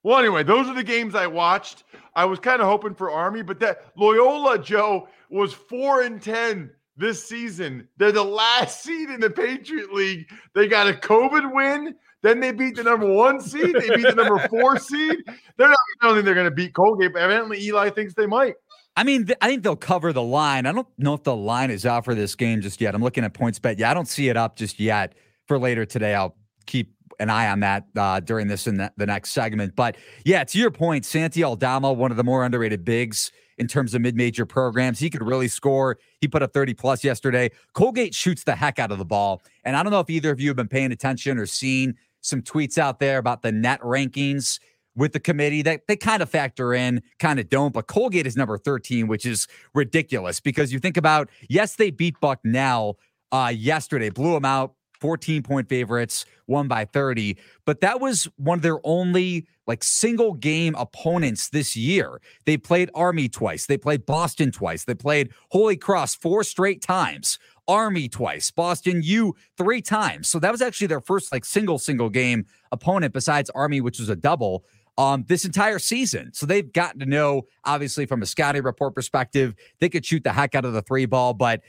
Well, 0.03 0.19
anyway, 0.19 0.43
those 0.43 0.67
are 0.67 0.75
the 0.75 0.83
games 0.83 1.15
I 1.15 1.27
watched. 1.27 1.85
I 2.15 2.25
was 2.25 2.39
kind 2.39 2.63
of 2.63 2.67
hoping 2.67 2.95
for 2.95 3.11
Army, 3.11 3.43
but 3.43 3.61
that 3.61 3.93
Loyola 3.97 4.59
Joe 4.59 5.09
was 5.29 5.53
four 5.53 6.03
and 6.03 6.21
ten 6.21 6.71
this 6.97 7.23
season. 7.23 7.87
They're 7.99 8.13
the 8.13 8.25
last 8.25 8.83
seed 8.83 9.11
in 9.11 9.21
the 9.21 9.29
Patriot 9.29 9.93
League. 9.93 10.27
They 10.55 10.67
got 10.67 10.89
a 10.89 10.95
COVID 10.95 11.53
win. 11.55 11.95
Then 12.23 12.41
they 12.41 12.51
beat 12.53 12.77
the 12.77 12.83
number 12.83 13.07
one 13.07 13.41
seed. 13.41 13.75
They 13.75 13.95
beat 13.95 14.07
the 14.07 14.15
number 14.15 14.39
four 14.49 14.79
seed. 14.79 15.19
They're 15.59 15.69
not. 15.69 15.77
I 16.01 16.07
don't 16.07 16.15
think 16.15 16.25
they're 16.25 16.35
going 16.35 16.47
to 16.47 16.51
beat 16.51 16.75
Colgate, 16.75 17.13
but 17.13 17.21
evidently 17.21 17.61
Eli 17.63 17.91
thinks 17.91 18.15
they 18.15 18.27
might. 18.27 18.55
I 18.97 19.05
mean, 19.05 19.27
th- 19.27 19.39
I 19.43 19.49
think 19.49 19.63
they'll 19.63 19.77
cover 19.77 20.15
the 20.15 20.23
line. 20.23 20.65
I 20.65 20.73
don't 20.73 20.89
know 20.97 21.13
if 21.13 21.23
the 21.23 21.37
line 21.37 21.71
is 21.71 21.85
out 21.85 22.07
for 22.07 22.15
this 22.15 22.35
game 22.35 22.63
just 22.63 22.81
yet. 22.81 22.95
I'm 22.95 23.03
looking 23.03 23.25
at 23.25 23.35
PointsBet. 23.35 23.79
Yeah, 23.79 23.91
I 23.91 23.95
don't 23.95 24.09
see 24.09 24.31
it 24.31 24.39
up 24.39 24.57
just 24.57 24.81
yet 24.81 25.13
for 25.47 25.59
later 25.59 25.85
today. 25.85 26.15
I'll 26.15 26.37
keep 26.67 26.93
an 27.19 27.31
eye 27.31 27.49
on 27.49 27.61
that 27.61 27.85
uh, 27.97 28.21
during 28.21 28.47
this 28.49 28.67
in 28.67 28.77
the, 28.77 29.07
next 29.07 29.31
segment. 29.31 29.75
But 29.75 29.97
yeah, 30.25 30.45
to 30.45 30.59
your 30.59 30.71
point, 30.71 31.05
Santi 31.05 31.43
Aldama, 31.43 31.93
one 31.93 32.11
of 32.11 32.17
the 32.17 32.25
more 32.25 32.45
underrated 32.45 32.85
bigs 32.85 33.31
in 33.59 33.67
terms 33.67 33.95
of 33.95 34.03
mid-major 34.03 34.45
programs. 34.45 34.99
He 34.99 35.09
could 35.09 35.23
really 35.23 35.49
score. 35.49 35.99
He 36.21 36.29
put 36.29 36.43
up 36.43 36.53
30 36.53 36.75
plus 36.75 37.03
yesterday. 37.03 37.51
Colgate 37.73 38.15
shoots 38.15 38.45
the 38.45 38.55
heck 38.55 38.79
out 38.79 38.93
of 38.93 38.99
the 38.99 39.05
ball. 39.05 39.43
And 39.65 39.77
I 39.77 39.83
don't 39.83 39.93
know 39.93 40.01
if 40.01 40.11
either 40.11 40.31
of 40.31 40.41
you 40.41 40.49
have 40.49 40.57
been 40.57 40.69
paying 40.69 40.93
attention 40.93 41.39
or 41.39 41.47
seen 41.47 41.95
some 42.21 42.43
tweets 42.43 42.77
out 42.77 43.01
there 43.01 43.19
about 43.19 43.43
the 43.43 43.53
net 43.53 43.81
rankings 43.81 44.59
with 44.95 45.13
the 45.13 45.21
committee 45.21 45.63
that 45.63 45.83
they 45.87 45.97
kind 45.97 46.23
of 46.23 46.31
factor 46.31 46.75
in, 46.75 47.03
kind 47.19 47.39
of 47.39 47.49
don't. 47.49 47.73
But 47.73 47.87
Colgate 47.87 48.27
is 48.27 48.37
number 48.37 48.59
13, 48.59 49.07
which 49.07 49.27
is 49.27 49.47
ridiculous 49.75 50.41
because 50.41 50.73
you 50.73 50.79
think 50.79 50.97
about, 50.97 51.31
yes, 51.49 51.77
they 51.77 51.91
beat 51.91 52.19
Bucknell 52.21 52.99
uh, 53.31 53.53
yesterday, 53.55 54.11
blew 54.11 54.33
them 54.33 54.45
out, 54.45 54.75
14 55.07 55.45
point 55.45 55.69
favorites, 55.69 56.27
won 56.49 56.67
by 56.67 56.85
30. 56.85 57.37
But 57.65 57.81
that 57.81 58.01
was 58.01 58.29
one 58.39 58.59
of 58.59 58.63
their 58.63 58.81
only 58.83 59.47
like 59.69 59.85
single 59.85 60.35
game 60.35 60.75
opponents 60.75 61.49
this 61.51 61.77
year. 61.77 62.21
They 62.45 62.57
played 62.57 62.91
Army 62.93 63.29
twice, 63.29 63.67
they 63.67 63.79
played 63.79 64.05
Boston 64.05 64.51
twice, 64.51 64.83
they 64.83 64.95
played 64.95 65.31
Holy 65.51 65.77
Cross 65.77 66.17
four 66.17 66.43
straight 66.43 66.83
times. 66.83 67.39
Army 67.69 68.09
twice, 68.09 68.51
Boston 68.51 69.01
U 69.05 69.37
three 69.57 69.81
times. 69.81 70.29
So 70.29 70.41
that 70.41 70.51
was 70.51 70.61
actually 70.61 70.89
their 70.89 71.01
first 71.01 71.31
like 71.31 71.45
single 71.45 71.79
single 71.79 72.11
game 72.11 72.45
opponent 72.73 73.15
besides 73.15 73.49
Army, 73.51 73.81
which 73.81 74.01
was 74.01 74.09
a 74.09 74.17
double 74.17 74.65
um, 74.99 75.25
this 75.29 75.45
entire 75.45 75.79
season. 75.79 76.33
So 76.33 76.47
they've 76.47 76.73
gotten 76.73 76.99
to 76.99 77.07
know, 77.07 77.43
obviously, 77.65 78.07
from 78.07 78.23
a 78.23 78.27
scouting 78.27 78.65
report 78.65 78.97
perspective, 78.97 79.55
they 79.79 79.89
could 79.89 80.05
shoot 80.05 80.25
the 80.25 80.33
heck 80.33 80.57
out 80.57 80.65
of 80.65 80.73
the 80.73 80.83
three 80.83 81.07
ball. 81.07 81.33
But 81.33 81.61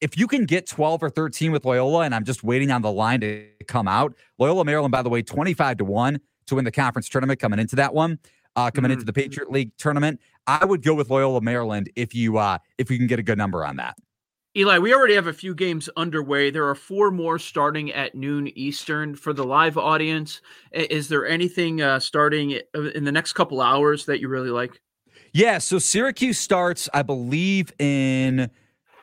if 0.00 0.18
you 0.18 0.26
can 0.26 0.44
get 0.44 0.66
12 0.66 1.02
or 1.02 1.10
13 1.10 1.52
with 1.52 1.64
Loyola, 1.64 2.00
and 2.00 2.14
I'm 2.14 2.24
just 2.24 2.44
waiting 2.44 2.70
on 2.70 2.82
the 2.82 2.92
line 2.92 3.20
to 3.20 3.46
come 3.66 3.88
out, 3.88 4.14
Loyola 4.38 4.64
Maryland, 4.64 4.92
by 4.92 5.02
the 5.02 5.08
way, 5.08 5.22
25 5.22 5.78
to 5.78 5.84
1 5.84 6.20
to 6.46 6.54
win 6.54 6.64
the 6.64 6.72
conference 6.72 7.08
tournament 7.08 7.40
coming 7.40 7.58
into 7.58 7.76
that 7.76 7.94
one, 7.94 8.18
uh, 8.54 8.70
coming 8.70 8.90
into 8.90 9.04
the 9.04 9.12
Patriot 9.12 9.50
League 9.50 9.72
tournament. 9.78 10.20
I 10.46 10.64
would 10.64 10.82
go 10.82 10.94
with 10.94 11.10
Loyola 11.10 11.40
Maryland 11.40 11.90
if 11.96 12.14
you 12.14 12.38
uh 12.38 12.58
if 12.78 12.90
you 12.90 12.98
can 12.98 13.06
get 13.06 13.18
a 13.18 13.22
good 13.22 13.38
number 13.38 13.64
on 13.64 13.76
that. 13.76 13.96
Eli, 14.56 14.78
we 14.78 14.94
already 14.94 15.14
have 15.14 15.26
a 15.26 15.34
few 15.34 15.54
games 15.54 15.90
underway. 15.98 16.50
There 16.50 16.66
are 16.66 16.74
four 16.74 17.10
more 17.10 17.38
starting 17.38 17.92
at 17.92 18.14
noon 18.14 18.48
Eastern 18.56 19.14
for 19.14 19.34
the 19.34 19.44
live 19.44 19.76
audience. 19.76 20.40
Is 20.72 21.08
there 21.08 21.26
anything 21.26 21.82
uh, 21.82 22.00
starting 22.00 22.58
in 22.94 23.04
the 23.04 23.12
next 23.12 23.34
couple 23.34 23.60
hours 23.60 24.06
that 24.06 24.18
you 24.20 24.28
really 24.28 24.48
like? 24.48 24.80
Yeah, 25.34 25.58
so 25.58 25.78
Syracuse 25.78 26.38
starts, 26.38 26.88
I 26.94 27.02
believe, 27.02 27.70
in 27.78 28.50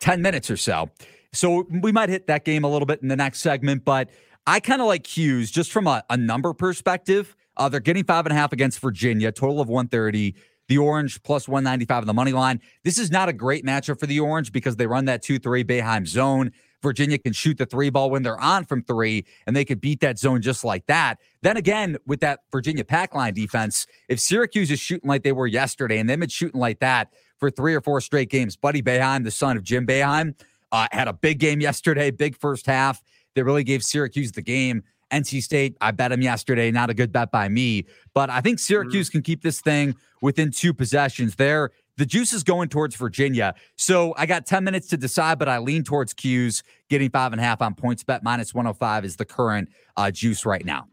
10 0.03 0.21
minutes 0.21 0.51
or 0.51 0.57
so. 0.57 0.89
So 1.31 1.65
we 1.69 1.93
might 1.93 2.09
hit 2.09 2.27
that 2.27 2.43
game 2.43 2.65
a 2.65 2.67
little 2.67 2.85
bit 2.85 3.01
in 3.01 3.07
the 3.07 3.15
next 3.15 3.39
segment, 3.39 3.85
but 3.85 4.09
I 4.45 4.59
kind 4.59 4.81
of 4.81 4.87
like 4.87 5.03
'Cuse 5.03 5.49
just 5.49 5.71
from 5.71 5.87
a, 5.87 6.03
a 6.09 6.17
number 6.17 6.53
perspective. 6.53 7.35
Uh, 7.55 7.69
they're 7.69 7.79
getting 7.79 8.03
five 8.03 8.25
and 8.25 8.33
a 8.33 8.35
half 8.35 8.51
against 8.51 8.79
Virginia, 8.79 9.31
total 9.31 9.61
of 9.61 9.69
130. 9.69 10.35
The 10.67 10.77
Orange 10.77 11.21
plus 11.23 11.47
195 11.47 12.03
on 12.03 12.07
the 12.07 12.13
money 12.13 12.33
line. 12.33 12.61
This 12.83 12.97
is 12.97 13.11
not 13.11 13.29
a 13.29 13.33
great 13.33 13.65
matchup 13.65 13.99
for 13.99 14.05
the 14.05 14.19
Orange 14.19 14.51
because 14.51 14.75
they 14.75 14.87
run 14.87 15.05
that 15.05 15.21
2 15.21 15.39
3 15.39 15.63
Boeheim 15.63 16.05
zone. 16.05 16.51
Virginia 16.81 17.17
can 17.17 17.31
shoot 17.31 17.57
the 17.57 17.65
three 17.65 17.89
ball 17.89 18.09
when 18.09 18.23
they're 18.23 18.39
on 18.39 18.65
from 18.65 18.83
three, 18.83 19.25
and 19.47 19.55
they 19.55 19.63
could 19.63 19.79
beat 19.79 20.01
that 20.01 20.19
zone 20.19 20.41
just 20.41 20.65
like 20.65 20.85
that. 20.87 21.17
Then 21.41 21.55
again, 21.55 21.97
with 22.05 22.19
that 22.19 22.41
Virginia 22.51 22.83
pack 22.83 23.15
line 23.15 23.33
defense, 23.33 23.87
if 24.09 24.19
Syracuse 24.19 24.69
is 24.69 24.81
shooting 24.81 25.07
like 25.07 25.23
they 25.23 25.31
were 25.31 25.47
yesterday 25.47 25.97
and 25.97 26.09
they've 26.09 26.19
been 26.19 26.27
shooting 26.27 26.59
like 26.59 26.79
that 26.79 27.13
for 27.43 27.51
three 27.51 27.75
or 27.75 27.81
four 27.81 27.99
straight 27.99 28.29
games, 28.29 28.55
Buddy 28.55 28.81
Boeheim, 28.81 29.25
the 29.25 29.31
son 29.31 29.57
of 29.57 29.63
Jim 29.63 29.85
Boeheim, 29.85 30.33
uh, 30.71 30.87
had 30.93 31.09
a 31.09 31.13
big 31.13 31.39
game 31.39 31.59
yesterday, 31.59 32.09
big 32.09 32.37
first 32.37 32.65
half. 32.65 33.03
They 33.35 33.43
really 33.43 33.65
gave 33.65 33.83
Syracuse 33.83 34.31
the 34.31 34.41
game. 34.41 34.81
NC 35.11 35.43
State, 35.43 35.75
I 35.81 35.91
bet 35.91 36.13
him 36.13 36.21
yesterday. 36.21 36.71
Not 36.71 36.89
a 36.89 36.93
good 36.93 37.11
bet 37.11 37.31
by 37.31 37.49
me, 37.49 37.85
but 38.13 38.29
I 38.29 38.39
think 38.39 38.59
Syracuse 38.59 39.09
can 39.09 39.21
keep 39.21 39.43
this 39.43 39.59
thing 39.59 39.93
within 40.21 40.51
two 40.51 40.73
possessions. 40.73 41.35
There, 41.35 41.71
the 41.97 42.05
juice 42.05 42.31
is 42.31 42.43
going 42.43 42.69
towards 42.69 42.95
Virginia. 42.95 43.53
So 43.75 44.13
I 44.17 44.25
got 44.25 44.45
10 44.45 44.63
minutes 44.63 44.87
to 44.87 44.97
decide, 44.97 45.37
but 45.37 45.49
I 45.49 45.57
lean 45.57 45.83
towards 45.83 46.13
'Cuse 46.13 46.63
getting 46.89 47.09
five 47.09 47.33
and 47.33 47.41
a 47.41 47.43
half 47.43 47.61
on 47.61 47.75
PointsBet. 47.75 48.23
Minus 48.23 48.53
105 48.53 49.03
is 49.03 49.17
the 49.17 49.25
current 49.25 49.67
uh, 49.97 50.11
juice 50.11 50.45
right 50.45 50.65
now. 50.65 50.87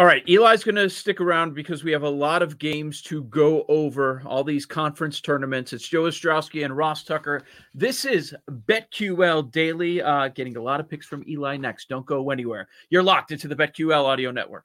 All 0.00 0.06
right, 0.06 0.26
Eli's 0.26 0.64
going 0.64 0.76
to 0.76 0.88
stick 0.88 1.20
around 1.20 1.52
because 1.52 1.84
we 1.84 1.92
have 1.92 2.04
a 2.04 2.08
lot 2.08 2.40
of 2.40 2.56
games 2.58 3.02
to 3.02 3.24
go 3.24 3.66
over, 3.68 4.22
all 4.24 4.42
these 4.42 4.64
conference 4.64 5.20
tournaments. 5.20 5.74
It's 5.74 5.86
Joe 5.86 6.04
Ostrowski 6.04 6.64
and 6.64 6.74
Ross 6.74 7.04
Tucker. 7.04 7.42
This 7.74 8.06
is 8.06 8.34
BetQL 8.50 9.52
Daily, 9.52 10.00
uh, 10.00 10.28
getting 10.28 10.56
a 10.56 10.62
lot 10.62 10.80
of 10.80 10.88
picks 10.88 11.04
from 11.04 11.22
Eli 11.28 11.58
next. 11.58 11.90
Don't 11.90 12.06
go 12.06 12.30
anywhere. 12.30 12.66
You're 12.88 13.02
locked 13.02 13.30
into 13.30 13.46
the 13.46 13.54
BetQL 13.54 14.02
audio 14.02 14.30
network. 14.30 14.64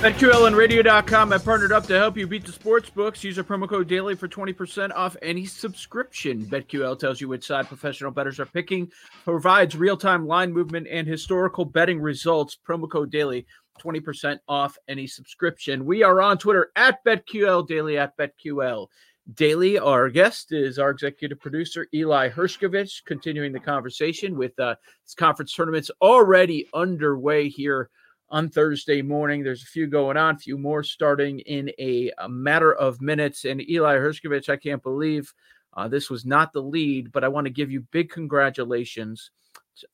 BetQL 0.00 0.46
and 0.46 0.56
radio.com 0.56 1.30
have 1.30 1.44
partnered 1.44 1.72
up 1.72 1.86
to 1.86 1.98
help 1.98 2.16
you 2.16 2.26
beat 2.26 2.46
the 2.46 2.52
sports 2.52 2.88
books. 2.88 3.22
Use 3.22 3.36
our 3.36 3.44
promo 3.44 3.68
code 3.68 3.86
DAILY 3.86 4.14
for 4.14 4.28
20% 4.28 4.92
off 4.94 5.14
any 5.20 5.44
subscription. 5.44 6.46
BetQL 6.46 6.98
tells 6.98 7.20
you 7.20 7.28
which 7.28 7.46
side 7.46 7.68
professional 7.68 8.10
bettors 8.10 8.40
are 8.40 8.46
picking, 8.46 8.90
provides 9.24 9.76
real 9.76 9.98
time 9.98 10.26
line 10.26 10.54
movement 10.54 10.86
and 10.90 11.06
historical 11.06 11.66
betting 11.66 12.00
results. 12.00 12.56
Promo 12.66 12.90
code 12.90 13.10
DAILY, 13.10 13.44
20% 13.78 14.38
off 14.48 14.78
any 14.88 15.06
subscription. 15.06 15.84
We 15.84 16.02
are 16.02 16.22
on 16.22 16.38
Twitter 16.38 16.72
at 16.76 17.04
BetQL 17.04 17.68
Daily, 17.68 17.98
at 17.98 18.16
BetQL 18.16 18.86
Daily. 19.34 19.78
Our 19.78 20.08
guest 20.08 20.50
is 20.52 20.78
our 20.78 20.88
executive 20.88 21.40
producer, 21.40 21.86
Eli 21.92 22.30
Hershkovich, 22.30 23.04
continuing 23.04 23.52
the 23.52 23.60
conversation 23.60 24.38
with 24.38 24.58
uh, 24.58 24.76
this 25.04 25.14
conference 25.14 25.52
tournaments 25.52 25.90
already 26.00 26.70
underway 26.72 27.50
here 27.50 27.90
on 28.30 28.48
Thursday 28.48 29.02
morning. 29.02 29.42
There's 29.42 29.62
a 29.62 29.66
few 29.66 29.86
going 29.86 30.16
on, 30.16 30.36
a 30.36 30.38
few 30.38 30.56
more 30.56 30.82
starting 30.82 31.40
in 31.40 31.70
a, 31.78 32.10
a 32.18 32.28
matter 32.28 32.72
of 32.72 33.00
minutes. 33.00 33.44
And 33.44 33.68
Eli 33.68 33.96
Hershkovich, 33.96 34.48
I 34.48 34.56
can't 34.56 34.82
believe 34.82 35.32
uh, 35.74 35.88
this 35.88 36.10
was 36.10 36.24
not 36.24 36.52
the 36.52 36.62
lead, 36.62 37.12
but 37.12 37.24
I 37.24 37.28
want 37.28 37.46
to 37.46 37.52
give 37.52 37.70
you 37.70 37.80
big 37.90 38.10
congratulations 38.10 39.30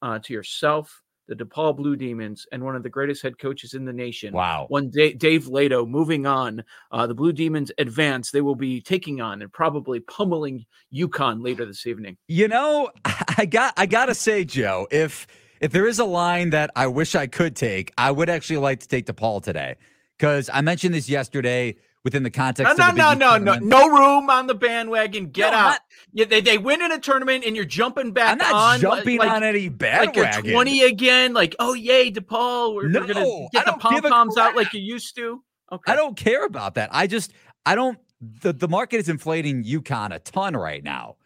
uh, 0.03 0.19
to 0.21 0.33
yourself, 0.33 1.03
the 1.29 1.35
DePaul 1.35 1.77
Blue 1.77 1.97
Demons, 1.97 2.47
and 2.53 2.63
one 2.63 2.77
of 2.77 2.83
the 2.83 2.89
greatest 2.89 3.23
head 3.23 3.39
coaches 3.39 3.75
in 3.75 3.85
the 3.85 3.93
nation. 3.93 4.33
Wow. 4.33 4.67
One 4.69 4.91
day, 4.91 5.13
Dave 5.13 5.45
Leitao 5.45 5.89
moving 5.89 6.27
on. 6.27 6.65
Uh, 6.91 7.07
the 7.07 7.15
Blue 7.15 7.33
Demons 7.33 7.71
advance. 7.79 8.31
They 8.31 8.41
will 8.41 8.55
be 8.55 8.81
taking 8.81 9.21
on 9.21 9.43
and 9.43 9.53
probably 9.53 10.01
pummeling 10.01 10.65
UConn 10.95 11.43
later 11.43 11.67
this 11.67 11.87
evening. 11.87 12.17
You 12.29 12.49
know, 12.49 12.91
I 13.39 13.47
got 13.47 13.75
I 13.77 13.87
gotta 13.87 14.15
say, 14.15 14.45
Joe, 14.45 14.87
if– 14.91 15.27
if 15.61 15.73
there 15.73 15.87
is 15.87 15.99
a 15.99 16.05
line 16.05 16.51
that 16.51 16.71
I 16.77 16.87
wish 16.87 17.15
I 17.15 17.27
could 17.27 17.57
take, 17.57 17.93
I 17.99 18.11
would 18.11 18.29
actually 18.29 18.59
like 18.59 18.81
to 18.81 18.89
take 18.89 19.07
DePaul 19.07 19.43
today 19.43 19.77
because 20.19 20.51
I 20.53 20.61
mentioned 20.61 20.95
this 20.95 21.09
yesterday 21.09 21.77
within 22.05 22.23
the 22.23 22.31
context. 22.31 22.79
No, 22.79 22.89
of 22.89 22.95
no, 22.95 23.15
no, 23.15 23.37
no, 23.37 23.55
no, 23.55 23.59
no 23.59 23.89
room 23.89 24.31
on 24.31 24.47
the 24.47 24.55
bandwagon. 24.55 25.27
Get 25.27 25.51
no, 25.51 25.59
out. 25.59 25.65
Not, 25.65 25.81
yeah, 26.13 26.25
they, 26.27 26.41
they 26.41 26.57
win 26.57 26.81
in 26.81 26.93
a 26.93 27.01
tournament 27.01 27.45
and 27.45 27.57
you're 27.57 27.65
jumping 27.65 28.13
back 28.13 28.33
I'm 28.33 28.39
not 28.39 28.55
on. 28.55 28.81
jumping 28.81 29.19
like, 29.19 29.31
on 29.31 29.43
any 29.43 29.69
bandwagon. 29.69 30.23
Like 30.23 30.45
you're 30.45 30.53
20 30.53 30.83
again. 30.83 31.35
Like, 31.35 31.57
oh 31.59 31.75
yay, 31.75 32.13
DePaul. 32.13 32.75
We're, 32.77 32.89
no, 32.89 33.01
we're 33.01 33.07
gonna 33.09 33.49
get 33.53 33.67
the 33.67 33.73
pom 33.73 34.01
poms 34.03 34.39
out 34.39 34.55
like 34.55 34.73
you 34.73 34.81
used 34.81 35.17
to. 35.17 35.43
Okay. 35.73 35.93
I 35.93 35.97
don't 35.97 36.17
care 36.17 36.45
about 36.45 36.75
that. 36.75 36.91
I 36.93 37.09
just 37.09 37.33
I 37.67 37.75
don't. 37.75 37.99
The 38.21 38.53
the 38.53 38.69
market 38.69 38.99
is 38.99 39.09
inflating 39.09 39.65
UConn 39.65 40.15
a 40.15 40.21
ton 40.21 40.57
right 40.57 40.85
now. 40.85 41.17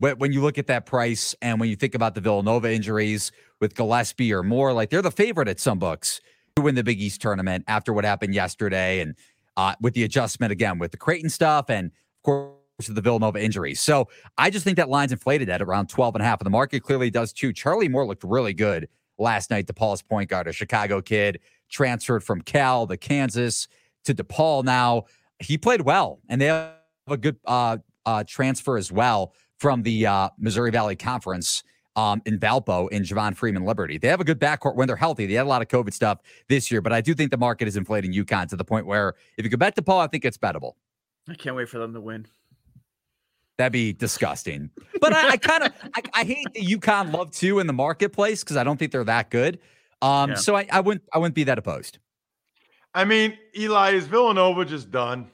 When 0.00 0.32
you 0.32 0.40
look 0.42 0.58
at 0.58 0.68
that 0.68 0.86
price 0.86 1.34
and 1.42 1.58
when 1.58 1.68
you 1.68 1.76
think 1.76 1.94
about 1.94 2.14
the 2.14 2.20
Villanova 2.20 2.72
injuries, 2.72 3.32
with 3.60 3.74
Gillespie 3.74 4.32
or 4.32 4.42
Moore. 4.42 4.72
Like 4.72 4.90
they're 4.90 5.02
the 5.02 5.10
favorite 5.10 5.48
at 5.48 5.60
some 5.60 5.78
books 5.78 6.20
to 6.56 6.62
win 6.62 6.74
the 6.74 6.84
Big 6.84 7.00
East 7.00 7.20
tournament 7.20 7.64
after 7.68 7.92
what 7.92 8.04
happened 8.04 8.34
yesterday 8.34 9.00
and 9.00 9.14
uh, 9.56 9.74
with 9.80 9.94
the 9.94 10.04
adjustment 10.04 10.52
again 10.52 10.78
with 10.78 10.92
the 10.92 10.96
Creighton 10.96 11.30
stuff 11.30 11.68
and 11.68 11.86
of 11.86 12.22
course 12.22 12.54
the 12.86 13.00
Villanova 13.00 13.42
injuries. 13.42 13.80
So 13.80 14.08
I 14.36 14.50
just 14.50 14.64
think 14.64 14.76
that 14.76 14.88
line's 14.88 15.10
inflated 15.10 15.48
at 15.48 15.60
around 15.60 15.88
12 15.88 16.14
and 16.14 16.22
a 16.22 16.24
half. 16.24 16.40
And 16.40 16.46
the 16.46 16.50
market 16.50 16.82
clearly 16.82 17.10
does 17.10 17.32
too. 17.32 17.52
Charlie 17.52 17.88
Moore 17.88 18.06
looked 18.06 18.22
really 18.22 18.54
good 18.54 18.88
last 19.18 19.50
night. 19.50 19.66
DePaul's 19.66 20.02
point 20.02 20.30
guard, 20.30 20.46
a 20.46 20.52
Chicago 20.52 21.02
kid, 21.02 21.40
transferred 21.68 22.22
from 22.22 22.40
Cal 22.40 22.86
to 22.86 22.96
Kansas 22.96 23.66
to 24.04 24.14
DePaul 24.14 24.62
now. 24.62 25.04
He 25.40 25.58
played 25.58 25.80
well, 25.80 26.20
and 26.28 26.40
they 26.40 26.46
have 26.46 26.74
a 27.08 27.16
good 27.16 27.36
uh, 27.44 27.78
uh, 28.06 28.22
transfer 28.26 28.76
as 28.76 28.92
well 28.92 29.32
from 29.58 29.82
the 29.82 30.06
uh, 30.06 30.28
Missouri 30.38 30.70
Valley 30.70 30.96
Conference 30.96 31.62
um, 31.96 32.22
in 32.26 32.38
Valpo 32.38 32.88
in 32.90 33.02
Javon 33.02 33.36
Freeman 33.36 33.64
Liberty. 33.64 33.98
They 33.98 34.08
have 34.08 34.20
a 34.20 34.24
good 34.24 34.38
backcourt 34.38 34.76
when 34.76 34.86
they're 34.86 34.96
healthy. 34.96 35.26
They 35.26 35.34
had 35.34 35.46
a 35.46 35.48
lot 35.48 35.62
of 35.62 35.68
COVID 35.68 35.92
stuff 35.92 36.20
this 36.48 36.70
year, 36.70 36.80
but 36.80 36.92
I 36.92 37.00
do 37.00 37.12
think 37.12 37.30
the 37.30 37.38
market 37.38 37.66
is 37.66 37.76
inflating 37.76 38.12
UConn 38.12 38.48
to 38.48 38.56
the 38.56 38.64
point 38.64 38.86
where 38.86 39.14
if 39.36 39.44
you 39.44 39.50
could 39.50 39.58
bet 39.58 39.74
DePaul, 39.74 39.98
I 39.98 40.06
think 40.06 40.24
it's 40.24 40.38
bettable. 40.38 40.74
I 41.28 41.34
can't 41.34 41.56
wait 41.56 41.68
for 41.68 41.78
them 41.78 41.92
to 41.94 42.00
win. 42.00 42.26
That'd 43.58 43.72
be 43.72 43.92
disgusting. 43.92 44.70
But 45.00 45.12
I, 45.12 45.30
I 45.30 45.36
kind 45.36 45.64
of 45.64 45.72
I, 45.94 46.02
I, 46.14 46.24
hate 46.24 46.46
the 46.54 46.64
UConn 46.64 47.12
love 47.12 47.32
too 47.32 47.58
in 47.58 47.66
the 47.66 47.72
marketplace 47.72 48.44
because 48.44 48.56
I 48.56 48.62
don't 48.62 48.76
think 48.76 48.92
they're 48.92 49.02
that 49.04 49.30
good. 49.30 49.58
Um, 50.00 50.30
yeah. 50.30 50.36
so 50.36 50.54
I, 50.54 50.68
I 50.70 50.80
wouldn't 50.80 51.02
I 51.12 51.18
wouldn't 51.18 51.34
be 51.34 51.44
that 51.44 51.58
opposed. 51.58 51.98
I 52.94 53.04
mean, 53.04 53.36
Eli, 53.56 53.92
is 53.92 54.06
Villanova 54.06 54.64
just 54.64 54.92
done? 54.92 55.30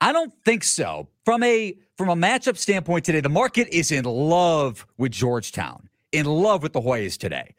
I 0.00 0.12
don't 0.12 0.32
think 0.44 0.64
so. 0.64 1.08
From 1.24 1.42
a 1.42 1.76
from 2.00 2.08
a 2.08 2.16
matchup 2.16 2.56
standpoint 2.56 3.04
today, 3.04 3.20
the 3.20 3.28
market 3.28 3.68
is 3.68 3.92
in 3.92 4.06
love 4.06 4.86
with 4.96 5.12
Georgetown, 5.12 5.90
in 6.12 6.24
love 6.24 6.62
with 6.62 6.72
the 6.72 6.80
Hoyas 6.80 7.18
today. 7.18 7.54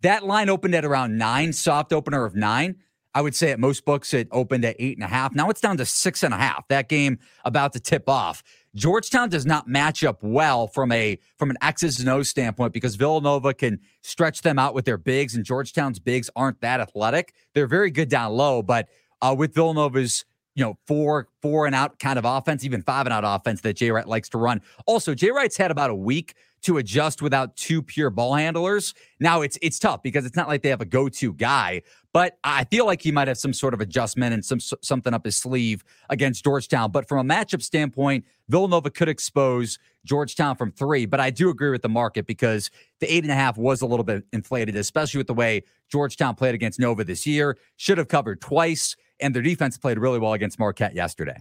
That 0.00 0.24
line 0.24 0.48
opened 0.48 0.74
at 0.74 0.84
around 0.84 1.16
nine, 1.16 1.52
soft 1.52 1.92
opener 1.92 2.24
of 2.24 2.34
nine. 2.34 2.74
I 3.14 3.20
would 3.20 3.36
say 3.36 3.52
at 3.52 3.60
most 3.60 3.84
books 3.84 4.12
it 4.12 4.26
opened 4.32 4.64
at 4.64 4.74
eight 4.80 4.96
and 4.96 5.04
a 5.04 5.06
half. 5.06 5.32
Now 5.32 5.48
it's 5.48 5.60
down 5.60 5.76
to 5.76 5.86
six 5.86 6.24
and 6.24 6.34
a 6.34 6.36
half. 6.36 6.66
That 6.66 6.88
game 6.88 7.20
about 7.44 7.72
to 7.74 7.78
tip 7.78 8.08
off. 8.08 8.42
Georgetown 8.74 9.28
does 9.28 9.46
not 9.46 9.68
match 9.68 10.02
up 10.02 10.24
well 10.24 10.66
from 10.66 10.90
a 10.90 11.16
from 11.38 11.50
an 11.50 11.56
X's 11.62 12.00
and 12.00 12.08
O's 12.08 12.28
standpoint 12.28 12.72
because 12.72 12.96
Villanova 12.96 13.54
can 13.54 13.78
stretch 14.02 14.42
them 14.42 14.58
out 14.58 14.74
with 14.74 14.86
their 14.86 14.98
bigs, 14.98 15.36
and 15.36 15.44
Georgetown's 15.44 16.00
bigs 16.00 16.28
aren't 16.34 16.60
that 16.62 16.80
athletic. 16.80 17.32
They're 17.54 17.68
very 17.68 17.92
good 17.92 18.08
down 18.08 18.32
low, 18.32 18.60
but 18.60 18.88
uh, 19.22 19.36
with 19.38 19.54
Villanova's 19.54 20.24
you 20.54 20.64
know, 20.64 20.78
four, 20.86 21.28
four 21.42 21.66
and 21.66 21.74
out 21.74 21.98
kind 21.98 22.18
of 22.18 22.24
offense, 22.24 22.64
even 22.64 22.82
five 22.82 23.06
and 23.06 23.12
out 23.12 23.24
offense 23.26 23.60
that 23.62 23.74
Jay 23.76 23.90
Wright 23.90 24.06
likes 24.06 24.28
to 24.30 24.38
run. 24.38 24.60
Also, 24.86 25.14
Jay 25.14 25.30
Wright's 25.30 25.56
had 25.56 25.70
about 25.70 25.90
a 25.90 25.94
week 25.94 26.34
to 26.64 26.78
adjust 26.78 27.20
without 27.20 27.56
two 27.56 27.82
pure 27.82 28.08
ball 28.08 28.34
handlers. 28.34 28.94
Now 29.20 29.42
it's 29.42 29.58
it's 29.60 29.78
tough 29.78 30.02
because 30.02 30.24
it's 30.24 30.36
not 30.36 30.48
like 30.48 30.62
they 30.62 30.70
have 30.70 30.80
a 30.80 30.86
go-to 30.86 31.34
guy, 31.34 31.82
but 32.12 32.38
I 32.42 32.64
feel 32.64 32.86
like 32.86 33.02
he 33.02 33.12
might 33.12 33.28
have 33.28 33.36
some 33.36 33.52
sort 33.52 33.74
of 33.74 33.80
adjustment 33.80 34.32
and 34.32 34.44
some 34.44 34.60
something 34.60 35.12
up 35.12 35.26
his 35.26 35.36
sleeve 35.36 35.84
against 36.08 36.42
Georgetown. 36.42 36.90
But 36.90 37.06
from 37.06 37.18
a 37.18 37.34
matchup 37.34 37.60
standpoint, 37.60 38.24
Villanova 38.48 38.90
could 38.90 39.10
expose 39.10 39.78
Georgetown 40.06 40.56
from 40.56 40.72
three. 40.72 41.04
But 41.04 41.20
I 41.20 41.28
do 41.30 41.50
agree 41.50 41.70
with 41.70 41.82
the 41.82 41.88
market 41.88 42.26
because 42.26 42.70
the 43.00 43.12
eight 43.12 43.24
and 43.24 43.32
a 43.32 43.36
half 43.36 43.58
was 43.58 43.82
a 43.82 43.86
little 43.86 44.04
bit 44.04 44.24
inflated, 44.32 44.74
especially 44.74 45.18
with 45.18 45.26
the 45.26 45.34
way 45.34 45.64
Georgetown 45.90 46.34
played 46.34 46.54
against 46.54 46.80
Nova 46.80 47.04
this 47.04 47.26
year. 47.26 47.58
Should 47.76 47.98
have 47.98 48.08
covered 48.08 48.40
twice 48.40 48.96
and 49.20 49.34
their 49.34 49.42
defense 49.42 49.78
played 49.78 49.98
really 49.98 50.18
well 50.18 50.32
against 50.32 50.58
Marquette 50.58 50.94
yesterday. 50.94 51.40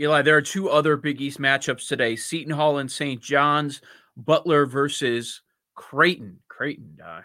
Eli, 0.00 0.22
there 0.22 0.36
are 0.36 0.42
two 0.42 0.68
other 0.68 0.96
Big 0.96 1.20
East 1.20 1.38
matchups 1.38 1.88
today: 1.88 2.16
Seton 2.16 2.52
Hall 2.52 2.78
and 2.78 2.90
St. 2.90 3.20
John's, 3.20 3.80
Butler 4.16 4.66
versus 4.66 5.42
Creighton. 5.74 6.38
Creighton, 6.48 6.98
uh, 7.04 7.22